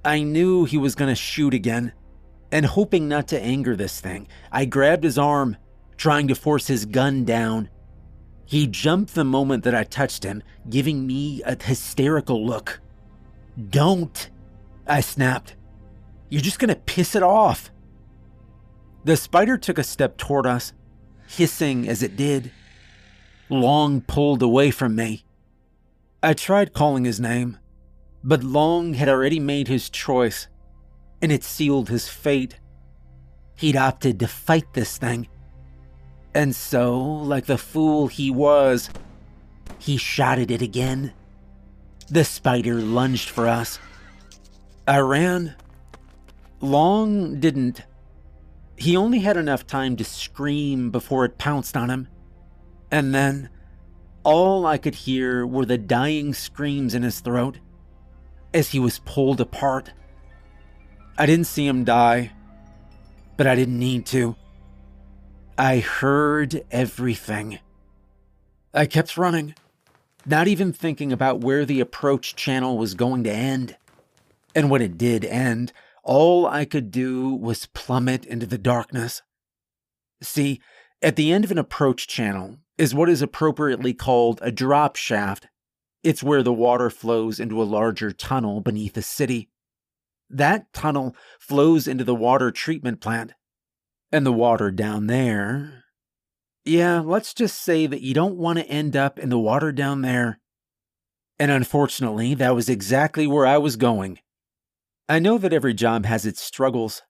I 0.05 0.23
knew 0.23 0.65
he 0.65 0.79
was 0.79 0.97
going 0.97 1.11
to 1.11 1.15
shoot 1.15 1.55
again, 1.55 1.93
and 2.51 2.67
hoping 2.67 3.09
not 3.09 3.29
to 3.29 3.41
anger 3.41 3.77
this 3.77 4.01
thing, 4.01 4.27
I 4.51 4.65
grabbed 4.65 5.05
his 5.05 5.17
arm, 5.17 5.57
trying 5.97 6.27
to 6.27 6.35
force 6.35 6.67
his 6.67 6.87
gun 6.87 7.25
down. 7.25 7.71
He 8.49 8.67
jumped 8.67 9.15
the 9.15 9.25
moment 9.25 9.63
that 9.65 9.75
I 9.75 9.85
touched 9.85 10.25
him, 10.25 10.43
giving 10.71 11.07
me 11.07 11.43
a 11.43 11.55
hysterical 11.63 12.47
look. 12.47 12.81
Don't, 13.69 14.31
I 14.87 15.03
snapped. 15.03 15.55
You're 16.31 16.41
just 16.41 16.59
gonna 16.59 16.75
piss 16.75 17.15
it 17.15 17.23
off. 17.23 17.71
The 19.05 19.19
spider 19.19 19.59
took 19.59 19.77
a 19.77 19.85
step 19.85 20.17
toward 20.17 20.47
us, 20.47 20.73
hissing 21.27 21.87
as 21.87 22.03
it 22.03 22.17
did. 22.17 22.51
Long 23.51 24.01
pulled 24.01 24.43
away 24.43 24.71
from 24.71 24.97
me. 24.97 25.27
I 26.23 26.33
tried 26.33 26.73
calling 26.73 27.05
his 27.05 27.21
name, 27.21 27.59
but 28.25 28.43
Long 28.43 28.95
had 28.95 29.11
already 29.11 29.41
made 29.41 29.69
his 29.69 29.91
choice, 29.91 30.49
and 31.21 31.31
it 31.31 31.45
sealed 31.45 31.91
his 31.91 32.09
fate. 32.09 32.59
He'd 33.57 33.77
opted 33.77 34.19
to 34.21 34.27
fight 34.27 34.73
this 34.73 34.97
thing 34.97 35.29
and 36.35 36.55
so, 36.55 36.99
like 37.01 37.47
the 37.47 37.59
fool 37.59 38.07
he 38.07 38.31
was, 38.31 38.91
he 39.79 39.97
shot 39.97 40.39
at 40.39 40.51
it 40.51 40.63
again. 40.63 41.13
The 42.11 42.25
spider 42.25 42.75
lunged 42.75 43.29
for 43.31 43.47
us. 43.47 43.79
I 44.87 44.99
ran. 44.99 45.55
Long 46.61 47.41
didn't. 47.41 47.83
He 48.77 48.97
only 48.97 49.21
had 49.21 49.37
enough 49.37 49.67
time 49.67 49.97
to 49.97 50.05
scream 50.05 50.91
before 50.91 51.25
it 51.25 51.39
pounced 51.39 51.77
on 51.77 51.91
him. 51.91 52.09
And 52.91 53.15
then, 53.15 53.51
all 54.25 54.67
I 54.67 54.79
could 54.79 54.95
hear 54.95 55.47
were 55.47 55.67
the 55.67 55.79
dying 55.79 56.33
screams 56.35 56.95
in 56.95 57.03
his 57.03 57.21
throat 57.21 57.59
as 58.55 58.71
he 58.71 58.79
was 58.79 59.01
pulled 59.01 59.41
apart. 59.41 59.93
I 61.17 61.27
didn't 61.27 61.47
see 61.47 61.67
him 61.67 61.85
die, 61.85 62.33
but 63.37 63.47
I 63.47 63.55
didn't 63.55 63.79
need 63.79 64.07
to. 64.07 64.37
I 65.61 65.81
heard 65.81 66.63
everything. 66.71 67.59
I 68.73 68.87
kept 68.87 69.17
running, 69.17 69.57
not 70.25 70.47
even 70.47 70.73
thinking 70.73 71.13
about 71.13 71.41
where 71.41 71.65
the 71.65 71.81
approach 71.81 72.37
channel 72.37 72.79
was 72.79 72.95
going 72.95 73.25
to 73.25 73.33
end. 73.33 73.77
And 74.55 74.71
when 74.71 74.83
it 74.83 74.97
did 74.97 75.25
end, 75.25 75.73
all 76.05 76.47
I 76.47 76.65
could 76.65 76.93
do 76.93 77.35
was 77.35 77.67
plummet 77.67 78.25
into 78.25 78.47
the 78.47 78.57
darkness. 78.57 79.23
See, 80.23 80.61
at 81.03 81.17
the 81.17 81.33
end 81.33 81.43
of 81.43 81.51
an 81.51 81.59
approach 81.59 82.07
channel 82.07 82.59
is 82.79 82.95
what 82.95 83.09
is 83.09 83.21
appropriately 83.21 83.95
called 83.95 84.39
a 84.41 84.53
drop 84.53 84.95
shaft. 84.95 85.49
It's 86.05 86.23
where 86.23 86.45
the 86.45 86.53
water 86.53 86.89
flows 86.89 87.41
into 87.41 87.61
a 87.61 87.65
larger 87.65 88.13
tunnel 88.13 88.61
beneath 88.61 88.97
a 88.97 89.03
city. 89.03 89.49
That 90.31 90.73
tunnel 90.73 91.17
flows 91.41 91.89
into 91.89 92.05
the 92.05 92.15
water 92.15 92.53
treatment 92.53 93.01
plant, 93.01 93.33
and 94.13 94.25
the 94.25 94.33
water 94.33 94.71
down 94.71 95.07
there. 95.07 95.85
Yeah, 96.65 97.01
let's 97.01 97.35
just 97.35 97.61
say 97.61 97.87
that 97.87 98.03
you 98.03 98.15
don't 98.15 98.37
want 98.37 98.59
to 98.59 98.67
end 98.67 98.97
up 98.97 99.19
in 99.19 99.31
the 99.31 99.39
water 99.39 99.73
down 99.73 100.03
there. 100.03 100.39
And 101.39 101.51
unfortunately, 101.51 102.35
that 102.35 102.55
was 102.55 102.69
exactly 102.69 103.27
where 103.27 103.47
I 103.47 103.59
was 103.59 103.77
going. 103.77 104.19
I 105.09 105.19
know 105.19 105.39
that 105.39 105.53
every 105.53 105.73
job 105.73 106.05
has 106.05 106.27
its 106.27 106.43
struggles, 106.43 107.03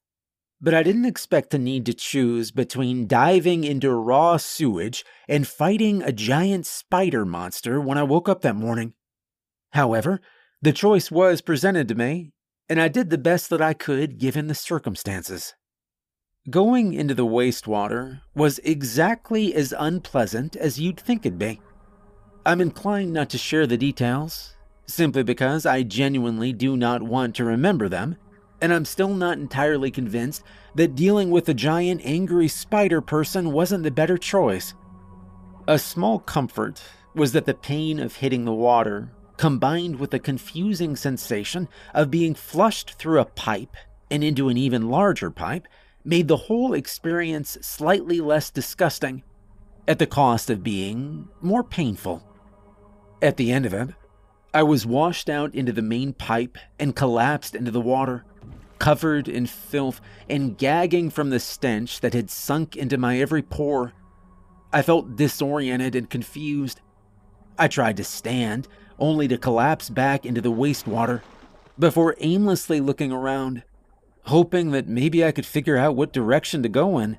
but 0.61 0.75
I 0.75 0.83
didn't 0.83 1.07
expect 1.07 1.51
to 1.51 1.59
need 1.59 1.87
to 1.87 1.95
choose 1.95 2.51
between 2.51 3.07
diving 3.07 3.65
into 3.65 3.93
raw 3.93 4.37
sewage 4.37 5.05
and 5.29 5.49
fighting 5.49 6.03
a 6.03 6.13
giant 6.13 6.67
spider 6.67 7.25
monster 7.25 7.81
when 7.81 7.99
I 7.99 8.03
woke 8.03 8.29
up 8.29 8.43
that 8.43 8.57
morning. 8.57 8.95
However, 9.73 10.21
the 10.61 10.73
choice 10.73 11.11
was 11.11 11.41
presented 11.41 11.89
to 11.89 11.95
me, 11.95 12.33
and 12.69 12.81
I 12.81 12.89
did 12.89 13.11
the 13.11 13.19
best 13.19 13.51
that 13.51 13.63
I 13.63 13.73
could 13.73 14.19
given 14.19 14.49
the 14.49 14.55
circumstances. 14.55 15.55
Going 16.51 16.95
into 16.95 17.15
the 17.15 17.27
wastewater 17.27 18.21
was 18.35 18.61
exactly 18.61 19.55
as 19.55 19.75
unpleasant 19.77 20.55
as 20.55 20.79
you'd 20.79 20.99
think 20.99 21.27
it'd 21.27 21.39
be. 21.39 21.61
I'm 22.47 22.61
inclined 22.61 23.13
not 23.13 23.29
to 23.31 23.39
share 23.39 23.67
the 23.67 23.77
details, 23.77 24.55
simply 24.87 25.25
because 25.25 25.67
I 25.67 25.83
genuinely 25.83 26.53
do 26.53 26.77
not 26.77 27.03
want 27.03 27.35
to 27.37 27.45
remember 27.45 27.89
them, 27.89 28.17
and 28.63 28.73
I'm 28.73 28.85
still 28.85 29.13
not 29.15 29.37
entirely 29.39 29.91
convinced 29.91 30.45
that 30.77 30.95
dealing 30.95 31.31
with 31.31 31.49
a 31.49 31.55
giant 31.55 32.03
angry 32.05 32.49
spider 32.49 33.01
person 33.01 33.53
wasn't 33.53 33.83
the 33.83 33.91
better 33.91 34.17
choice. 34.17 34.75
A 35.67 35.79
small 35.79 36.21
comfort 36.21 36.81
was 37.15 37.33
that 37.33 37.47
the 37.47 37.55
pain 37.55 37.99
of 37.99 38.15
hitting 38.17 38.45
the 38.45 38.55
water, 38.55 39.11
combined 39.37 39.99
with 39.99 40.13
the 40.13 40.21
confusing 40.21 40.97
sensation 40.97 41.69
of 41.93 42.13
being 42.13 42.35
flushed 42.35 42.95
through 42.95 43.21
a 43.21 43.25
pipe 43.25 43.77
and 44.11 44.25
into 44.25 44.49
an 44.49 44.57
even 44.57 44.89
larger 44.89 45.31
pipe, 45.31 45.67
made 46.05 46.29
the 46.29 46.37
whole 46.37 46.75
experience 46.75 47.59
slightly 47.61 48.21
less 48.21 48.51
disgusting, 48.51 49.23
at 49.87 49.99
the 49.99 50.07
cost 50.07 50.51
of 50.51 50.63
being 50.63 51.29
more 51.41 51.65
painful. 51.65 52.23
At 53.23 53.37
the 53.37 53.51
end 53.51 53.67
of 53.67 53.75
it, 53.75 53.91
I 54.55 54.63
was 54.63 54.87
washed 54.87 55.29
out 55.29 55.55
into 55.55 55.73
the 55.73 55.83
main 55.83 56.13
pipe 56.13 56.57
and 56.79 56.97
collapsed 56.97 57.55
into 57.55 57.71
the 57.71 57.81
water, 57.81 58.25
covered 58.79 59.29
in 59.29 59.47
filth 59.47 60.01
and 60.29 60.57
gagging 60.57 61.11
from 61.11 61.31
the 61.31 61.41
stench 61.41 62.01
that 62.01 62.15
had 62.15 62.31
sunk 62.31 62.77
into 62.77 62.97
my 62.97 63.21
every 63.21 63.43
pore. 63.43 63.93
I 64.73 64.83
felt 64.83 65.17
disoriented 65.17 65.95
and 65.95 66.09
confused. 66.09 66.81
I 67.59 67.69
tried 67.69 67.97
to 67.97 68.05
stand, 68.05 68.69
only 68.99 69.27
to 69.29 69.39
collapse 69.39 69.91
back 69.91 70.25
into 70.25 70.41
the 70.41 70.53
wastewater, 70.53 71.23
before 71.79 72.15
aimlessly 72.21 72.81
looking 72.81 73.13
around 73.13 73.63
hoping 74.29 74.73
that 74.73 74.87
maybe 74.87 75.25
I 75.25 75.33
could 75.33 75.47
figure 75.47 75.77
out 75.77 75.97
what 75.97 76.13
direction 76.13 76.63
to 76.63 76.69
go 76.69 76.99
in. 76.99 77.19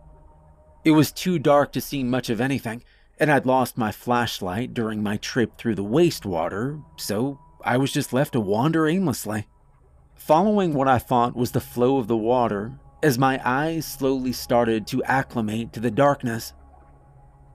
It 0.85 0.91
was 0.91 1.11
too 1.11 1.39
dark 1.39 1.71
to 1.73 1.81
see 1.81 2.03
much 2.03 2.29
of 2.29 2.39
anything, 2.39 2.83
and 3.19 3.31
I'd 3.31 3.45
lost 3.45 3.77
my 3.77 3.91
flashlight 3.91 4.73
during 4.73 5.01
my 5.01 5.17
trip 5.17 5.57
through 5.57 5.75
the 5.75 5.83
wastewater, 5.83 6.83
so 6.97 7.39
I 7.65 7.77
was 7.77 7.91
just 7.91 8.13
left 8.13 8.33
to 8.33 8.39
wander 8.39 8.87
aimlessly. 8.87 9.47
Following 10.15 10.73
what 10.73 10.87
I 10.87 10.99
thought 10.99 11.35
was 11.35 11.51
the 11.51 11.59
flow 11.59 11.97
of 11.97 12.07
the 12.07 12.17
water, 12.17 12.79
as 13.01 13.17
my 13.17 13.41
eyes 13.43 13.85
slowly 13.85 14.31
started 14.31 14.85
to 14.87 15.03
acclimate 15.03 15.73
to 15.73 15.79
the 15.79 15.91
darkness, 15.91 16.53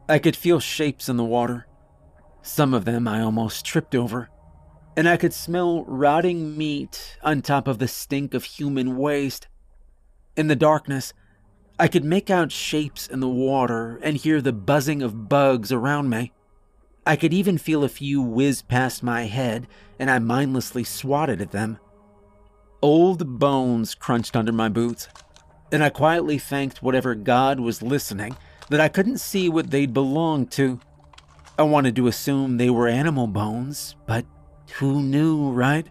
I 0.08 0.18
could 0.18 0.36
feel 0.36 0.58
shapes 0.58 1.08
in 1.08 1.16
the 1.16 1.24
water. 1.24 1.66
Some 2.42 2.74
of 2.74 2.84
them 2.84 3.06
I 3.06 3.20
almost 3.20 3.64
tripped 3.64 3.94
over 3.94 4.30
and 4.96 5.08
I 5.08 5.16
could 5.16 5.32
smell 5.32 5.84
rotting 5.84 6.56
meat 6.56 7.16
on 7.22 7.42
top 7.42 7.66
of 7.66 7.78
the 7.78 7.88
stink 7.88 8.34
of 8.34 8.44
human 8.44 8.96
waste. 8.96 9.48
In 10.36 10.48
the 10.48 10.56
darkness, 10.56 11.12
I 11.78 11.88
could 11.88 12.04
make 12.04 12.30
out 12.30 12.52
shapes 12.52 13.08
in 13.08 13.20
the 13.20 13.28
water 13.28 13.98
and 14.02 14.16
hear 14.16 14.40
the 14.40 14.52
buzzing 14.52 15.02
of 15.02 15.28
bugs 15.28 15.72
around 15.72 16.08
me. 16.08 16.32
I 17.06 17.16
could 17.16 17.34
even 17.34 17.58
feel 17.58 17.84
a 17.84 17.88
few 17.88 18.22
whiz 18.22 18.62
past 18.62 19.02
my 19.02 19.24
head, 19.24 19.66
and 19.98 20.10
I 20.10 20.18
mindlessly 20.20 20.84
swatted 20.84 21.40
at 21.40 21.50
them. 21.50 21.78
Old 22.80 23.38
bones 23.38 23.94
crunched 23.94 24.36
under 24.36 24.52
my 24.52 24.68
boots, 24.68 25.08
and 25.72 25.82
I 25.82 25.90
quietly 25.90 26.38
thanked 26.38 26.82
whatever 26.82 27.14
God 27.14 27.58
was 27.58 27.82
listening 27.82 28.36
that 28.70 28.80
I 28.80 28.88
couldn't 28.88 29.18
see 29.18 29.48
what 29.48 29.70
they'd 29.70 29.92
belonged 29.92 30.50
to. 30.52 30.80
I 31.58 31.62
wanted 31.62 31.96
to 31.96 32.06
assume 32.06 32.56
they 32.56 32.70
were 32.70 32.88
animal 32.88 33.26
bones, 33.26 33.96
but 34.06 34.24
who 34.72 35.02
knew, 35.02 35.50
right? 35.50 35.86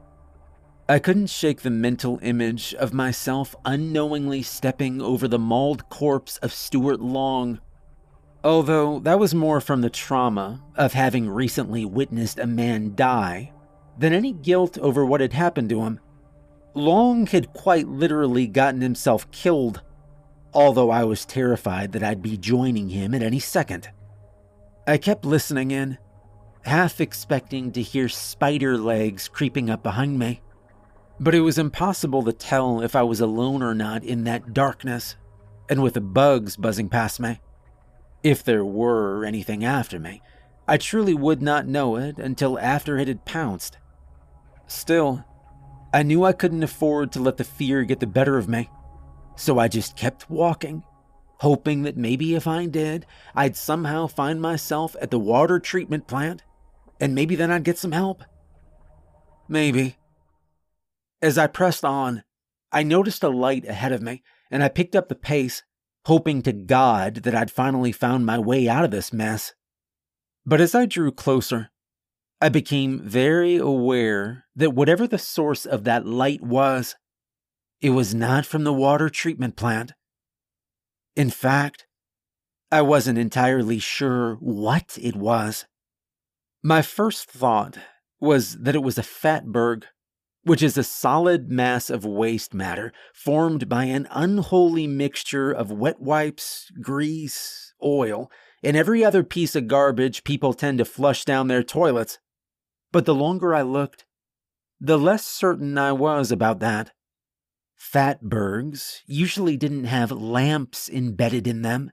I 0.90 1.00
couldn't 1.00 1.28
shake 1.28 1.62
the 1.62 1.70
mental 1.70 2.20
image 2.22 2.74
of 2.76 2.94
myself 2.94 3.56
unknowingly 3.64 4.42
stepping 4.42 5.02
over 5.02 5.28
the 5.28 5.40
mauled 5.40 5.90
corpse 5.90 6.38
of 6.38 6.52
Stuart 6.54 7.00
Long. 7.00 7.62
Although 8.44 9.00
that 9.00 9.20
was 9.20 9.34
more 9.34 9.62
from 9.62 9.82
the 9.82 9.90
trauma 9.90 10.62
of 10.76 10.92
having 10.92 11.30
recently 11.30 11.86
witnessed 11.86 12.38
a 12.38 12.46
man 12.46 12.96
die 12.96 13.54
than 13.98 14.12
any 14.12 14.34
guilt 14.34 14.78
over 14.80 15.06
what 15.06 15.22
had 15.22 15.34
happened 15.34 15.70
to 15.70 15.84
him. 15.84 16.00
Long 16.74 17.28
had 17.28 17.54
quite 17.54 17.88
literally 17.88 18.48
gotten 18.48 18.82
himself 18.82 19.30
killed, 19.32 19.82
although 20.54 20.90
I 20.90 21.04
was 21.04 21.26
terrified 21.26 21.92
that 21.94 22.04
I'd 22.04 22.22
be 22.22 22.36
joining 22.36 22.90
him 22.90 23.14
at 23.14 23.24
any 23.24 23.40
second. 23.40 23.90
I 24.86 24.98
kept 24.98 25.24
listening 25.24 25.72
in, 25.72 25.98
half 26.66 27.02
expecting 27.02 27.72
to 27.72 27.82
hear 27.82 28.08
spider 28.10 28.78
legs 28.78 29.28
creeping 29.28 29.70
up 29.70 29.84
behind 29.84 30.18
me. 30.18 30.42
But 31.20 31.36
it 31.36 31.42
was 31.42 31.58
impossible 31.58 32.24
to 32.24 32.34
tell 32.34 32.82
if 32.82 32.96
I 32.96 33.04
was 33.04 33.22
alone 33.22 33.62
or 33.62 33.76
not 33.76 34.04
in 34.04 34.24
that 34.24 34.54
darkness, 34.54 35.16
and 35.70 35.84
with 35.84 35.94
the 35.94 36.02
bugs 36.02 36.56
buzzing 36.58 36.90
past 36.90 37.20
me. 37.20 37.40
If 38.24 38.44
there 38.44 38.66
were 38.66 39.26
anything 39.26 39.64
after 39.64 40.00
me, 40.00 40.22
I 40.68 40.78
truly 40.78 41.14
would 41.14 41.42
not 41.42 41.68
know 41.68 41.98
it 41.98 42.18
until 42.18 42.58
after 42.60 42.98
it 42.98 43.08
had 43.08 43.26
pounced. 43.26 43.78
Still, 44.66 45.24
I 45.94 46.04
knew 46.04 46.24
I 46.24 46.32
couldn't 46.32 46.64
afford 46.64 47.12
to 47.12 47.22
let 47.22 47.38
the 47.38 47.44
fear 47.44 47.84
get 47.84 48.00
the 48.00 48.08
better 48.08 48.38
of 48.38 48.48
me, 48.48 48.70
so 49.36 49.60
I 49.60 49.68
just 49.68 49.98
kept 49.98 50.30
walking, 50.30 50.84
hoping 51.40 51.84
that 51.84 51.98
maybe 51.98 52.34
if 52.34 52.48
I 52.48 52.66
did, 52.66 53.06
I'd 53.36 53.58
somehow 53.58 54.08
find 54.08 54.42
myself 54.42 54.96
at 55.02 55.12
the 55.12 55.20
water 55.20 55.60
treatment 55.60 56.08
plant 56.08 56.44
and 57.00 57.16
maybe 57.16 57.36
then 57.36 57.52
I'd 57.52 57.64
get 57.64 57.78
some 57.78 57.92
help. 57.92 58.24
Maybe. 59.48 59.98
As 61.22 61.38
I 61.38 61.48
pressed 61.48 61.86
on, 61.86 62.24
I 62.72 62.84
noticed 62.84 63.24
a 63.24 63.30
light 63.30 63.66
ahead 63.66 63.92
of 63.92 64.02
me, 64.02 64.24
and 64.50 64.64
I 64.64 64.70
picked 64.70 64.96
up 64.96 65.10
the 65.10 65.16
pace, 65.16 65.64
hoping 66.06 66.42
to 66.42 66.54
God 66.54 67.18
that 67.24 67.36
I'd 67.36 67.52
finally 67.52 67.92
found 67.92 68.26
my 68.26 68.38
way 68.38 68.68
out 68.68 68.84
of 68.84 68.92
this 68.92 69.14
mess. 69.14 69.54
But 70.46 70.60
as 70.60 70.76
I 70.76 70.86
drew 70.86 71.12
closer, 71.12 71.70
I 72.42 72.50
became 72.50 73.00
very 73.00 73.56
aware 73.56 74.46
that 74.56 74.72
whatever 74.72 75.08
the 75.08 75.18
source 75.18 75.66
of 75.66 75.86
that 75.86 76.06
light 76.06 76.42
was, 76.42 76.96
it 77.80 77.92
was 77.92 78.14
not 78.14 78.46
from 78.46 78.64
the 78.66 78.74
water 78.74 79.10
treatment 79.10 79.56
plant. 79.56 79.94
In 81.16 81.30
fact, 81.30 81.86
I 82.72 82.82
wasn't 82.82 83.18
entirely 83.18 83.80
sure 83.80 84.36
what 84.36 84.98
it 85.00 85.16
was. 85.16 85.66
My 86.66 86.82
first 86.82 87.30
thought 87.30 87.78
was 88.22 88.58
that 88.60 88.74
it 88.74 88.82
was 88.82 88.98
a 88.98 89.04
fatberg, 89.04 89.84
which 90.44 90.64
is 90.64 90.78
a 90.78 90.84
solid 90.84 91.52
mass 91.52 91.90
of 91.90 92.06
waste 92.06 92.54
matter 92.54 92.94
formed 93.14 93.68
by 93.68 93.84
an 93.84 94.08
unholy 94.12 94.88
mixture 94.88 95.52
of 95.52 95.72
wet 95.72 96.00
wipes, 96.00 96.72
grease, 96.82 97.74
oil, 97.84 98.32
and 98.64 98.78
every 98.78 99.04
other 99.04 99.24
piece 99.24 99.58
of 99.58 99.68
garbage 99.68 100.24
people 100.24 100.54
tend 100.54 100.78
to 100.78 100.86
flush 100.86 101.26
down 101.26 101.50
their 101.50 101.64
toilets. 101.64 102.20
But 102.94 103.06
the 103.06 103.16
longer 103.16 103.54
I 103.54 103.64
looked, 103.64 104.06
the 104.80 104.98
less 104.98 105.26
certain 105.26 105.78
I 105.78 105.92
was 105.92 106.32
about 106.32 106.60
that. 106.60 106.94
Fatbergs 107.78 109.02
usually 109.06 109.58
didn't 109.58 109.84
have 109.84 110.12
lamps 110.14 110.90
embedded 110.90 111.46
in 111.46 111.62
them. 111.62 111.92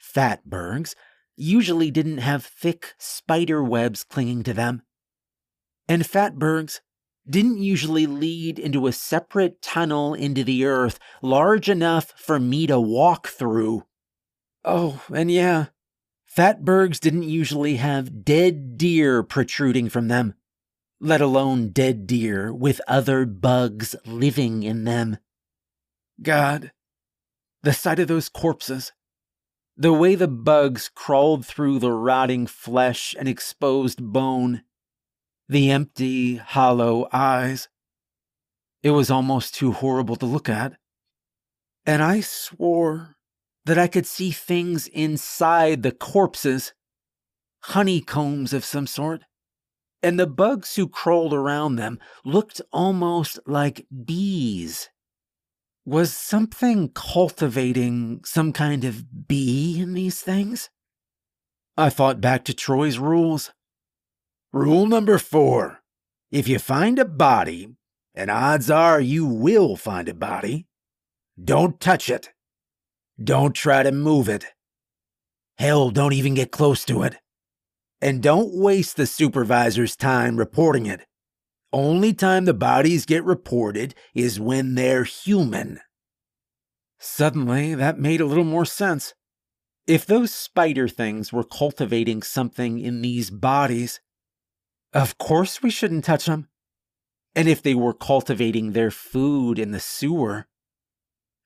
Fatbergs 0.00 0.94
usually 1.36 1.90
didn't 1.90 2.18
have 2.18 2.44
thick 2.44 2.94
spider 2.98 3.62
webs 3.62 4.04
clinging 4.04 4.42
to 4.44 4.54
them. 4.54 4.82
And 5.88 6.02
fatbergs 6.02 6.80
didn't 7.28 7.58
usually 7.58 8.06
lead 8.06 8.58
into 8.58 8.86
a 8.86 8.92
separate 8.92 9.62
tunnel 9.62 10.14
into 10.14 10.44
the 10.44 10.64
earth 10.64 10.98
large 11.22 11.68
enough 11.68 12.12
for 12.16 12.38
me 12.38 12.66
to 12.66 12.78
walk 12.78 13.28
through. 13.28 13.84
Oh, 14.64 15.02
and 15.12 15.30
yeah, 15.30 15.66
Fatbergs 16.34 16.98
didn't 16.98 17.22
usually 17.22 17.76
have 17.76 18.24
dead 18.24 18.76
deer 18.76 19.22
protruding 19.22 19.88
from 19.88 20.08
them, 20.08 20.34
let 20.98 21.20
alone 21.20 21.68
dead 21.68 22.08
deer 22.08 22.52
with 22.52 22.80
other 22.88 23.24
bugs 23.24 23.94
living 24.04 24.64
in 24.64 24.82
them. 24.82 25.18
God, 26.20 26.72
the 27.62 27.72
sight 27.72 28.00
of 28.00 28.08
those 28.08 28.28
corpses, 28.28 28.90
the 29.76 29.92
way 29.92 30.14
the 30.14 30.28
bugs 30.28 30.90
crawled 30.94 31.44
through 31.44 31.78
the 31.78 31.92
rotting 31.92 32.46
flesh 32.46 33.14
and 33.18 33.28
exposed 33.28 34.02
bone, 34.12 34.62
the 35.48 35.70
empty, 35.70 36.36
hollow 36.36 37.08
eyes. 37.12 37.68
It 38.82 38.90
was 38.90 39.10
almost 39.10 39.54
too 39.54 39.72
horrible 39.72 40.16
to 40.16 40.26
look 40.26 40.48
at. 40.48 40.74
And 41.86 42.02
I 42.02 42.20
swore 42.20 43.16
that 43.64 43.78
I 43.78 43.88
could 43.88 44.06
see 44.06 44.30
things 44.30 44.86
inside 44.88 45.82
the 45.82 45.92
corpses, 45.92 46.72
honeycombs 47.64 48.52
of 48.52 48.64
some 48.64 48.86
sort, 48.86 49.22
and 50.02 50.20
the 50.20 50.26
bugs 50.26 50.76
who 50.76 50.86
crawled 50.86 51.32
around 51.32 51.76
them 51.76 51.98
looked 52.24 52.60
almost 52.72 53.38
like 53.46 53.86
bees. 54.04 54.90
Was 55.86 56.14
something 56.14 56.88
cultivating 56.94 58.22
some 58.24 58.52
kind 58.52 58.84
of 58.84 59.28
bee 59.28 59.78
in 59.78 59.92
these 59.92 60.22
things? 60.22 60.70
I 61.76 61.90
thought 61.90 62.20
back 62.20 62.44
to 62.46 62.54
Troy's 62.54 62.98
rules. 62.98 63.52
Rule 64.52 64.86
number 64.86 65.18
four 65.18 65.80
if 66.30 66.48
you 66.48 66.58
find 66.58 66.98
a 66.98 67.04
body, 67.04 67.76
and 68.12 68.28
odds 68.28 68.68
are 68.68 69.00
you 69.00 69.24
will 69.24 69.76
find 69.76 70.08
a 70.08 70.14
body, 70.14 70.66
don't 71.42 71.78
touch 71.78 72.08
it. 72.08 72.30
Don't 73.22 73.54
try 73.54 73.84
to 73.84 73.92
move 73.92 74.28
it. 74.28 74.46
Hell, 75.58 75.90
don't 75.90 76.12
even 76.12 76.34
get 76.34 76.50
close 76.50 76.84
to 76.86 77.02
it. 77.02 77.18
And 78.00 78.20
don't 78.20 78.52
waste 78.52 78.96
the 78.96 79.06
supervisor's 79.06 79.94
time 79.94 80.36
reporting 80.36 80.86
it. 80.86 81.06
Only 81.74 82.14
time 82.14 82.44
the 82.44 82.54
bodies 82.54 83.04
get 83.04 83.24
reported 83.24 83.96
is 84.14 84.38
when 84.38 84.76
they're 84.76 85.02
human. 85.02 85.80
Suddenly, 87.00 87.74
that 87.74 87.98
made 87.98 88.20
a 88.20 88.26
little 88.26 88.44
more 88.44 88.64
sense. 88.64 89.12
If 89.84 90.06
those 90.06 90.32
spider 90.32 90.86
things 90.86 91.32
were 91.32 91.42
cultivating 91.42 92.22
something 92.22 92.78
in 92.78 93.02
these 93.02 93.28
bodies, 93.28 94.00
of 94.92 95.18
course 95.18 95.64
we 95.64 95.70
shouldn't 95.70 96.04
touch 96.04 96.26
them. 96.26 96.46
And 97.34 97.48
if 97.48 97.60
they 97.60 97.74
were 97.74 97.92
cultivating 97.92 98.70
their 98.70 98.92
food 98.92 99.58
in 99.58 99.72
the 99.72 99.80
sewer, 99.80 100.46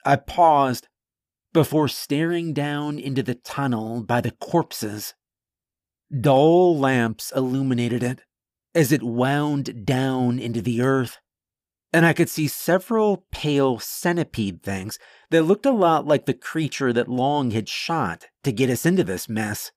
I 0.04 0.16
paused 0.16 0.88
before 1.54 1.88
staring 1.88 2.52
down 2.52 2.98
into 2.98 3.22
the 3.22 3.34
tunnel 3.34 4.04
by 4.04 4.20
the 4.20 4.32
corpses. 4.32 5.14
Dull 6.20 6.78
lamps 6.78 7.32
illuminated 7.34 8.02
it 8.02 8.20
as 8.78 8.92
it 8.92 9.02
wound 9.02 9.84
down 9.84 10.38
into 10.38 10.62
the 10.62 10.80
earth, 10.80 11.18
and 11.92 12.06
I 12.06 12.12
could 12.12 12.30
see 12.30 12.46
several 12.46 13.24
pale 13.32 13.80
centipede 13.80 14.62
things 14.62 15.00
that 15.30 15.42
looked 15.42 15.66
a 15.66 15.72
lot 15.72 16.06
like 16.06 16.26
the 16.26 16.32
creature 16.32 16.92
that 16.92 17.08
Long 17.08 17.50
had 17.50 17.68
shot 17.68 18.26
to 18.44 18.52
get 18.52 18.70
us 18.70 18.86
into 18.86 19.02
this 19.02 19.28
mess. 19.28 19.72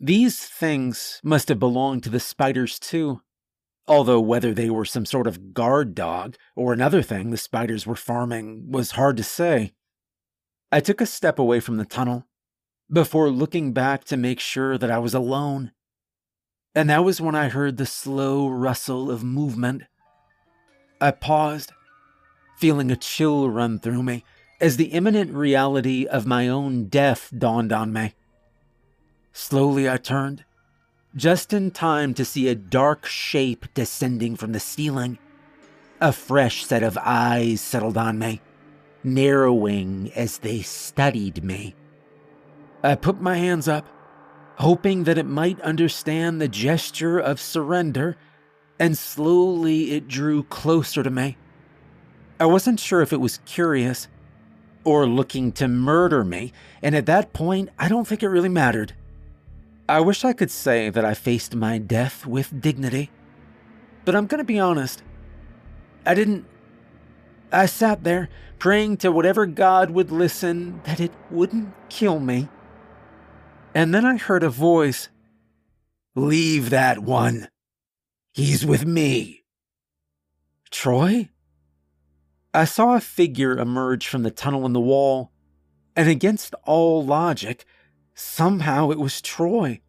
These 0.00 0.46
things 0.46 1.20
must 1.22 1.50
have 1.50 1.58
belonged 1.58 2.04
to 2.04 2.08
the 2.08 2.18
spiders 2.18 2.78
too, 2.78 3.20
although 3.86 4.20
whether 4.20 4.54
they 4.54 4.70
were 4.70 4.86
some 4.86 5.04
sort 5.04 5.26
of 5.26 5.52
guard 5.52 5.94
dog 5.94 6.36
or 6.54 6.72
another 6.72 7.02
thing 7.02 7.30
the 7.30 7.36
spiders 7.36 7.86
were 7.86 7.96
farming 7.96 8.70
was 8.70 8.92
hard 8.92 9.18
to 9.18 9.22
say. 9.22 9.74
I 10.72 10.80
took 10.80 11.02
a 11.02 11.06
step 11.06 11.38
away 11.38 11.60
from 11.60 11.76
the 11.76 11.84
tunnel 11.84 12.26
before 12.90 13.28
looking 13.28 13.74
back 13.74 14.04
to 14.04 14.16
make 14.16 14.40
sure 14.40 14.78
that 14.78 14.90
I 14.90 14.98
was 15.00 15.12
alone. 15.12 15.72
And 16.76 16.90
that 16.90 17.04
was 17.04 17.20
when 17.20 17.34
I 17.34 17.48
heard 17.48 17.76
the 17.76 17.86
slow 17.86 18.48
rustle 18.48 19.10
of 19.10 19.24
movement. 19.24 19.82
I 21.00 21.10
paused, 21.10 21.72
feeling 22.58 22.90
a 22.90 22.96
chill 22.96 23.50
run 23.50 23.80
through 23.80 24.02
me 24.02 24.22
as 24.60 24.76
the 24.76 24.92
imminent 24.92 25.32
reality 25.32 26.06
of 26.06 26.26
my 26.26 26.48
own 26.48 26.84
death 26.84 27.32
dawned 27.36 27.72
on 27.72 27.92
me. 27.92 28.14
Slowly 29.32 29.88
I 29.88 29.96
turned, 29.96 30.44
just 31.14 31.52
in 31.52 31.72
time 31.72 32.14
to 32.14 32.24
see 32.24 32.48
a 32.48 32.54
dark 32.54 33.06
shape 33.06 33.66
descending 33.74 34.36
from 34.36 34.52
the 34.52 34.60
ceiling. 34.60 35.18
A 36.00 36.12
fresh 36.12 36.64
set 36.64 36.82
of 36.82 36.98
eyes 37.00 37.60
settled 37.60 37.96
on 37.96 38.18
me 38.18 38.40
narrowing 39.06 40.10
as 40.16 40.38
they 40.38 40.60
studied 40.60 41.42
me. 41.44 41.74
I 42.82 42.96
put 42.96 43.20
my 43.20 43.36
hands 43.36 43.68
up, 43.68 43.86
hoping 44.56 45.04
that 45.04 45.18
it 45.18 45.26
might 45.26 45.60
understand 45.60 46.40
the 46.40 46.48
gesture 46.48 47.18
of 47.18 47.40
surrender, 47.40 48.16
and 48.78 48.96
slowly 48.96 49.92
it 49.92 50.08
drew 50.08 50.42
closer 50.44 51.02
to 51.02 51.10
me. 51.10 51.36
I 52.38 52.46
wasn't 52.46 52.80
sure 52.80 53.00
if 53.00 53.12
it 53.12 53.20
was 53.20 53.40
curious 53.46 54.08
or 54.84 55.06
looking 55.06 55.52
to 55.52 55.68
murder 55.68 56.24
me, 56.24 56.52
and 56.82 56.94
at 56.94 57.06
that 57.06 57.32
point, 57.32 57.70
I 57.78 57.88
don't 57.88 58.06
think 58.06 58.22
it 58.22 58.28
really 58.28 58.48
mattered. 58.48 58.92
I 59.88 60.00
wish 60.00 60.24
I 60.24 60.32
could 60.32 60.50
say 60.50 60.90
that 60.90 61.04
I 61.04 61.14
faced 61.14 61.54
my 61.54 61.78
death 61.78 62.26
with 62.26 62.60
dignity, 62.60 63.10
but 64.04 64.14
I'm 64.14 64.26
gonna 64.26 64.44
be 64.44 64.58
honest. 64.58 65.02
I 66.04 66.14
didn't 66.14 66.46
I 67.52 67.66
sat 67.66 68.04
there, 68.04 68.28
praying 68.58 68.96
to 68.98 69.12
whatever 69.12 69.46
God 69.46 69.90
would 69.90 70.10
listen 70.10 70.80
that 70.84 71.00
it 71.00 71.12
wouldn't 71.30 71.72
kill 71.88 72.18
me. 72.18 72.48
And 73.76 73.92
then 73.92 74.06
I 74.06 74.16
heard 74.16 74.42
a 74.42 74.48
voice 74.48 75.10
Leave 76.14 76.70
that 76.70 77.00
one. 77.00 77.50
He's 78.32 78.64
with 78.64 78.86
me. 78.86 79.44
Troy? 80.70 81.28
I 82.54 82.64
saw 82.64 82.94
a 82.94 83.00
figure 83.00 83.58
emerge 83.58 84.08
from 84.08 84.22
the 84.22 84.30
tunnel 84.30 84.64
in 84.64 84.72
the 84.72 84.80
wall, 84.80 85.30
and 85.94 86.08
against 86.08 86.54
all 86.64 87.04
logic, 87.04 87.66
somehow 88.14 88.90
it 88.92 88.98
was 88.98 89.20
Troy. 89.20 89.82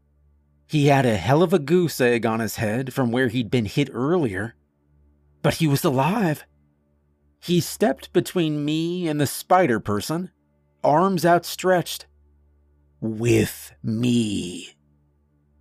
He 0.65 0.87
had 0.87 1.05
a 1.05 1.15
hell 1.15 1.41
of 1.41 1.53
a 1.53 1.59
goose 1.59 2.01
egg 2.01 2.25
on 2.25 2.41
his 2.41 2.57
head 2.57 2.93
from 2.93 3.13
where 3.13 3.29
he'd 3.29 3.49
been 3.49 3.63
hit 3.63 3.89
earlier, 3.93 4.55
but 5.41 5.53
he 5.55 5.67
was 5.67 5.85
alive. 5.85 6.43
He 7.39 7.61
stepped 7.61 8.11
between 8.11 8.65
me 8.65 9.07
and 9.07 9.21
the 9.21 9.27
spider 9.27 9.79
person, 9.79 10.31
arms 10.83 11.25
outstretched. 11.25 12.05
With 12.99 13.73
me, 13.83 14.75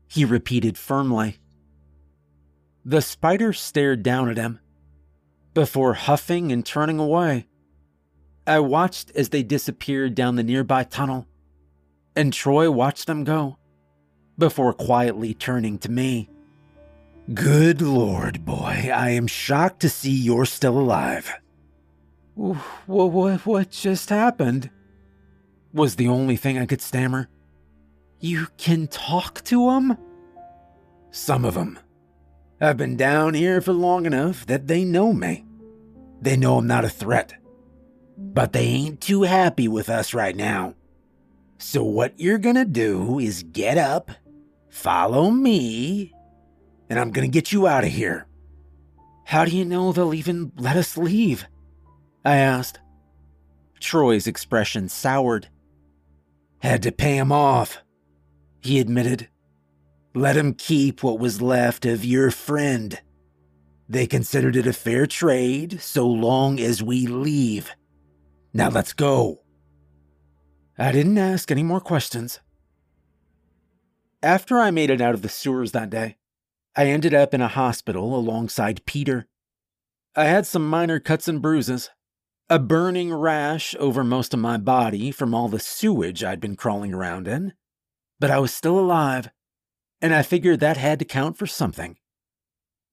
he 0.08 0.24
repeated 0.24 0.78
firmly. 0.78 1.36
The 2.84 3.02
spider 3.02 3.52
stared 3.52 4.02
down 4.02 4.30
at 4.30 4.38
him 4.38 4.60
before 5.52 5.94
huffing 5.94 6.52
and 6.52 6.64
turning 6.64 6.98
away. 6.98 7.46
I 8.46 8.60
watched 8.60 9.10
as 9.16 9.30
they 9.30 9.42
disappeared 9.42 10.14
down 10.14 10.36
the 10.36 10.42
nearby 10.42 10.84
tunnel, 10.84 11.26
and 12.14 12.32
Troy 12.32 12.70
watched 12.70 13.06
them 13.06 13.24
go 13.24 13.58
before 14.38 14.72
quietly 14.72 15.34
turning 15.34 15.78
to 15.78 15.90
me. 15.90 16.30
Good 17.34 17.82
lord, 17.82 18.44
boy, 18.44 18.90
I 18.94 19.10
am 19.10 19.26
shocked 19.26 19.80
to 19.80 19.88
see 19.88 20.12
you're 20.12 20.44
still 20.46 20.78
alive. 20.78 21.34
What, 22.34 22.56
what, 22.86 23.46
what 23.46 23.70
just 23.70 24.10
happened? 24.10 24.70
Was 25.76 25.96
the 25.96 26.08
only 26.08 26.36
thing 26.36 26.56
I 26.56 26.64
could 26.64 26.80
stammer. 26.80 27.28
You 28.18 28.46
can 28.56 28.86
talk 28.86 29.44
to 29.44 29.66
them? 29.66 29.98
Some 31.10 31.44
of 31.44 31.52
them. 31.52 31.78
I've 32.62 32.78
been 32.78 32.96
down 32.96 33.34
here 33.34 33.60
for 33.60 33.74
long 33.74 34.06
enough 34.06 34.46
that 34.46 34.68
they 34.68 34.84
know 34.84 35.12
me. 35.12 35.44
They 36.22 36.34
know 36.34 36.56
I'm 36.56 36.66
not 36.66 36.86
a 36.86 36.88
threat. 36.88 37.34
But 38.16 38.54
they 38.54 38.64
ain't 38.64 39.02
too 39.02 39.24
happy 39.24 39.68
with 39.68 39.90
us 39.90 40.14
right 40.14 40.34
now. 40.34 40.76
So, 41.58 41.84
what 41.84 42.18
you're 42.18 42.38
gonna 42.38 42.64
do 42.64 43.18
is 43.18 43.42
get 43.42 43.76
up, 43.76 44.10
follow 44.70 45.30
me, 45.30 46.14
and 46.88 46.98
I'm 46.98 47.10
gonna 47.10 47.28
get 47.28 47.52
you 47.52 47.66
out 47.66 47.84
of 47.84 47.90
here. 47.90 48.26
How 49.26 49.44
do 49.44 49.54
you 49.54 49.66
know 49.66 49.92
they'll 49.92 50.14
even 50.14 50.52
let 50.56 50.78
us 50.78 50.96
leave? 50.96 51.46
I 52.24 52.36
asked. 52.36 52.78
Troy's 53.78 54.26
expression 54.26 54.88
soured. 54.88 55.48
Had 56.60 56.82
to 56.82 56.92
pay 56.92 57.16
him 57.16 57.32
off, 57.32 57.82
he 58.60 58.80
admitted. 58.80 59.28
Let 60.14 60.36
him 60.36 60.54
keep 60.54 61.02
what 61.02 61.18
was 61.18 61.42
left 61.42 61.84
of 61.84 62.04
your 62.04 62.30
friend. 62.30 63.00
They 63.88 64.06
considered 64.06 64.56
it 64.56 64.66
a 64.66 64.72
fair 64.72 65.06
trade 65.06 65.80
so 65.80 66.06
long 66.06 66.58
as 66.58 66.82
we 66.82 67.06
leave. 67.06 67.70
Now 68.52 68.70
let's 68.70 68.92
go. 68.92 69.42
I 70.78 70.90
didn't 70.92 71.18
ask 71.18 71.50
any 71.50 71.62
more 71.62 71.80
questions. 71.80 72.40
After 74.22 74.58
I 74.58 74.70
made 74.70 74.90
it 74.90 75.00
out 75.00 75.14
of 75.14 75.22
the 75.22 75.28
sewers 75.28 75.72
that 75.72 75.90
day, 75.90 76.16
I 76.74 76.86
ended 76.86 77.14
up 77.14 77.32
in 77.32 77.40
a 77.40 77.48
hospital 77.48 78.16
alongside 78.16 78.84
Peter. 78.86 79.26
I 80.14 80.24
had 80.24 80.46
some 80.46 80.68
minor 80.68 80.98
cuts 80.98 81.28
and 81.28 81.40
bruises, 81.40 81.90
a 82.48 82.58
burning 82.60 83.12
rash 83.12 83.74
over 83.80 84.04
most 84.04 84.32
of 84.32 84.38
my 84.38 84.56
body 84.56 85.10
from 85.10 85.34
all 85.34 85.48
the 85.48 85.58
sewage 85.58 86.22
I'd 86.22 86.40
been 86.40 86.54
crawling 86.54 86.94
around 86.94 87.26
in, 87.26 87.54
but 88.20 88.30
I 88.30 88.38
was 88.38 88.54
still 88.54 88.78
alive, 88.78 89.30
and 90.00 90.14
I 90.14 90.22
figured 90.22 90.60
that 90.60 90.76
had 90.76 91.00
to 91.00 91.04
count 91.04 91.36
for 91.36 91.46
something. 91.46 91.96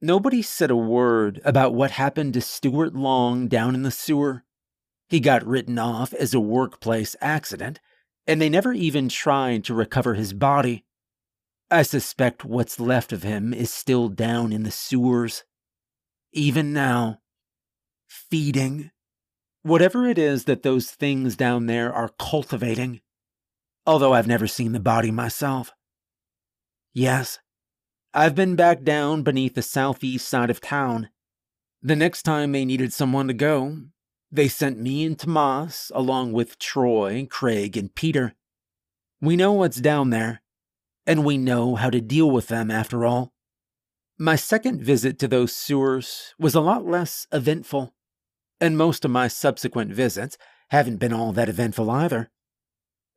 Nobody 0.02 0.42
said 0.42 0.72
a 0.72 0.76
word 0.76 1.40
about 1.46 1.74
what 1.74 1.92
happened 1.92 2.34
to 2.34 2.42
Stuart 2.42 2.96
Long 2.96 3.48
down 3.48 3.76
in 3.76 3.84
the 3.84 3.92
sewer. 3.92 4.44
He 5.08 5.20
got 5.20 5.46
written 5.46 5.78
off 5.78 6.14
as 6.14 6.34
a 6.34 6.40
workplace 6.40 7.16
accident, 7.22 7.80
and 8.26 8.42
they 8.42 8.50
never 8.50 8.74
even 8.74 9.08
tried 9.08 9.64
to 9.66 9.76
recover 9.76 10.16
his 10.16 10.34
body. 10.34 10.84
I 11.70 11.84
suspect 11.84 12.44
what's 12.44 12.80
left 12.80 13.14
of 13.14 13.24
him 13.24 13.54
is 13.54 13.72
still 13.72 14.10
down 14.10 14.52
in 14.52 14.64
the 14.64 14.72
sewers. 14.72 15.44
Even 16.32 16.74
now, 16.74 17.20
feeding 18.08 18.92
whatever 19.64 20.06
it 20.06 20.18
is 20.18 20.44
that 20.44 20.64
those 20.64 20.92
things 20.92 21.36
down 21.36 21.66
there 21.66 21.92
are 21.92 22.12
cultivating, 22.20 23.02
although 23.86 24.14
I've 24.14 24.28
never 24.28 24.48
seen 24.48 24.74
the 24.74 24.80
body 24.80 25.10
myself. 25.10 25.72
Yes, 26.94 27.40
I've 28.14 28.36
been 28.36 28.56
back 28.56 28.84
down 28.84 29.24
beneath 29.24 29.56
the 29.56 29.62
southeast 29.62 30.28
side 30.28 30.52
of 30.52 30.62
town. 30.62 31.10
The 31.82 31.96
next 31.96 32.24
time 32.24 32.52
they 32.52 32.66
needed 32.66 32.94
someone 32.94 33.28
to 33.28 33.34
go, 33.34 33.78
they 34.32 34.48
sent 34.48 34.80
me 34.80 35.06
and 35.06 35.18
Tomas 35.18 35.92
along 35.96 36.34
with 36.34 36.60
Troy, 36.60 37.28
Craig, 37.30 37.76
and 37.76 37.94
Peter. 37.94 38.36
We 39.22 39.36
know 39.36 39.54
what's 39.54 39.82
down 39.82 40.10
there, 40.10 40.42
and 41.08 41.26
we 41.26 41.38
know 41.38 41.76
how 41.76 41.90
to 41.90 42.02
deal 42.02 42.30
with 42.30 42.48
them 42.48 42.70
after 42.70 43.06
all. 43.06 43.34
My 44.18 44.36
second 44.36 44.84
visit 44.84 45.18
to 45.20 45.28
those 45.28 45.56
sewers 45.56 46.36
was 46.38 46.56
a 46.56 46.62
lot 46.62 46.86
less 46.86 47.26
eventful 47.32 47.94
and 48.64 48.78
most 48.78 49.04
of 49.04 49.12
my 49.12 49.28
subsequent 49.28 49.92
visits 49.92 50.38
haven't 50.70 50.96
been 50.96 51.12
all 51.12 51.34
that 51.34 51.50
eventful 51.50 51.92
either. 51.92 52.32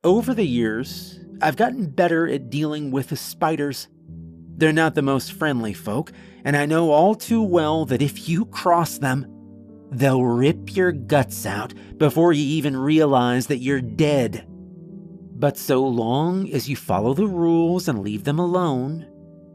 Over 0.03 0.35
the 0.35 0.45
years, 0.45 1.21
I've 1.41 1.57
gotten 1.57 1.91
better 1.91 2.27
at 2.27 2.51
dealing 2.51 2.91
with 2.91 3.11
the 3.11 3.17
spiders. 3.17 3.87
They're 4.57 4.73
not 4.73 4.97
the 4.97 5.03
most 5.03 5.33
friendly 5.33 5.73
folk, 5.73 6.11
and 6.45 6.57
I 6.57 6.67
know 6.67 6.91
all 6.91 7.15
too 7.15 7.43
well 7.43 7.85
that 7.85 8.03
if 8.03 8.29
you 8.29 8.47
cross 8.47 8.99
them, 8.99 9.25
they'll 9.93 10.25
rip 10.25 10.75
your 10.75 10.91
guts 10.91 11.47
out 11.47 11.73
before 11.97 12.33
you 12.33 12.45
even 12.45 12.77
realize 12.77 13.47
that 13.47 13.59
you're 13.59 13.81
dead. 13.81 14.49
But 14.49 15.57
so 15.57 15.87
long 15.87 16.51
as 16.51 16.69
you 16.69 16.75
follow 16.75 17.15
the 17.15 17.29
rules 17.29 17.87
and 17.87 18.03
leave 18.03 18.25
them 18.25 18.41
alone, 18.41 19.07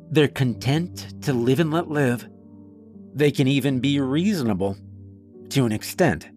they're 0.10 0.30
content 0.30 1.22
to 1.24 1.34
live 1.34 1.60
and 1.60 1.70
let 1.70 1.90
live. 1.90 2.30
They 3.14 3.32
can 3.32 3.50
even 3.50 3.82
be 3.82 4.00
reasonable 4.00 4.78
to 5.52 5.66
an 5.66 5.72
extent. 5.72 6.30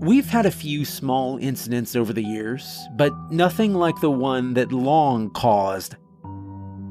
We've 0.00 0.28
had 0.28 0.46
a 0.46 0.50
few 0.50 0.84
small 0.84 1.38
incidents 1.38 1.94
over 1.94 2.12
the 2.12 2.24
years, 2.24 2.88
but 2.96 3.12
nothing 3.30 3.74
like 3.74 4.00
the 4.00 4.10
one 4.10 4.54
that 4.54 4.72
Long 4.72 5.30
caused. 5.30 5.96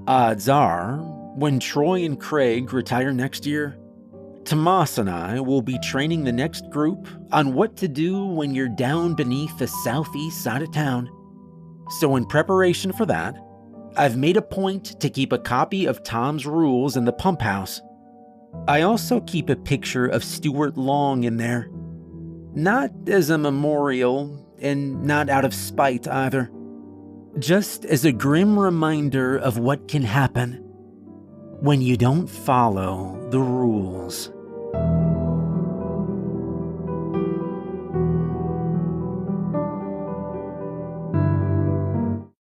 Odds 0.07 0.47
are, 0.47 0.97
when 1.35 1.59
Troy 1.59 2.05
and 2.05 2.19
Craig 2.19 2.71
retire 2.73 3.11
next 3.11 3.45
year, 3.45 3.77
Tomas 4.45 4.97
and 4.97 5.09
I 5.09 5.39
will 5.39 5.61
be 5.61 5.77
training 5.79 6.23
the 6.23 6.31
next 6.31 6.69
group 6.69 7.07
on 7.31 7.53
what 7.53 7.75
to 7.77 7.87
do 7.87 8.25
when 8.25 8.55
you're 8.55 8.69
down 8.69 9.13
beneath 9.13 9.57
the 9.57 9.67
southeast 9.67 10.41
side 10.43 10.61
of 10.61 10.71
town. 10.71 11.09
So, 11.99 12.15
in 12.15 12.25
preparation 12.25 12.93
for 12.93 13.05
that, 13.07 13.35
I've 13.97 14.15
made 14.15 14.37
a 14.37 14.41
point 14.41 14.99
to 15.01 15.09
keep 15.09 15.33
a 15.33 15.37
copy 15.37 15.85
of 15.85 16.03
Tom's 16.03 16.45
rules 16.45 16.95
in 16.95 17.03
the 17.03 17.13
pump 17.13 17.41
house 17.41 17.81
I 18.67 18.81
also 18.81 19.21
keep 19.21 19.49
a 19.49 19.55
picture 19.55 20.05
of 20.05 20.23
Stuart 20.23 20.77
Long 20.77 21.23
in 21.23 21.37
there. 21.37 21.69
Not 22.53 22.91
as 23.07 23.29
a 23.29 23.37
memorial, 23.37 24.41
and 24.59 25.03
not 25.03 25.29
out 25.29 25.45
of 25.45 25.53
spite 25.53 26.07
either. 26.07 26.51
Just 27.39 27.85
as 27.85 28.05
a 28.05 28.11
grim 28.11 28.59
reminder 28.59 29.37
of 29.37 29.57
what 29.57 29.87
can 29.87 30.03
happen 30.03 30.53
when 31.61 31.81
you 31.81 31.97
don't 31.97 32.27
follow 32.27 33.27
the 33.31 33.39
rules. 33.39 34.31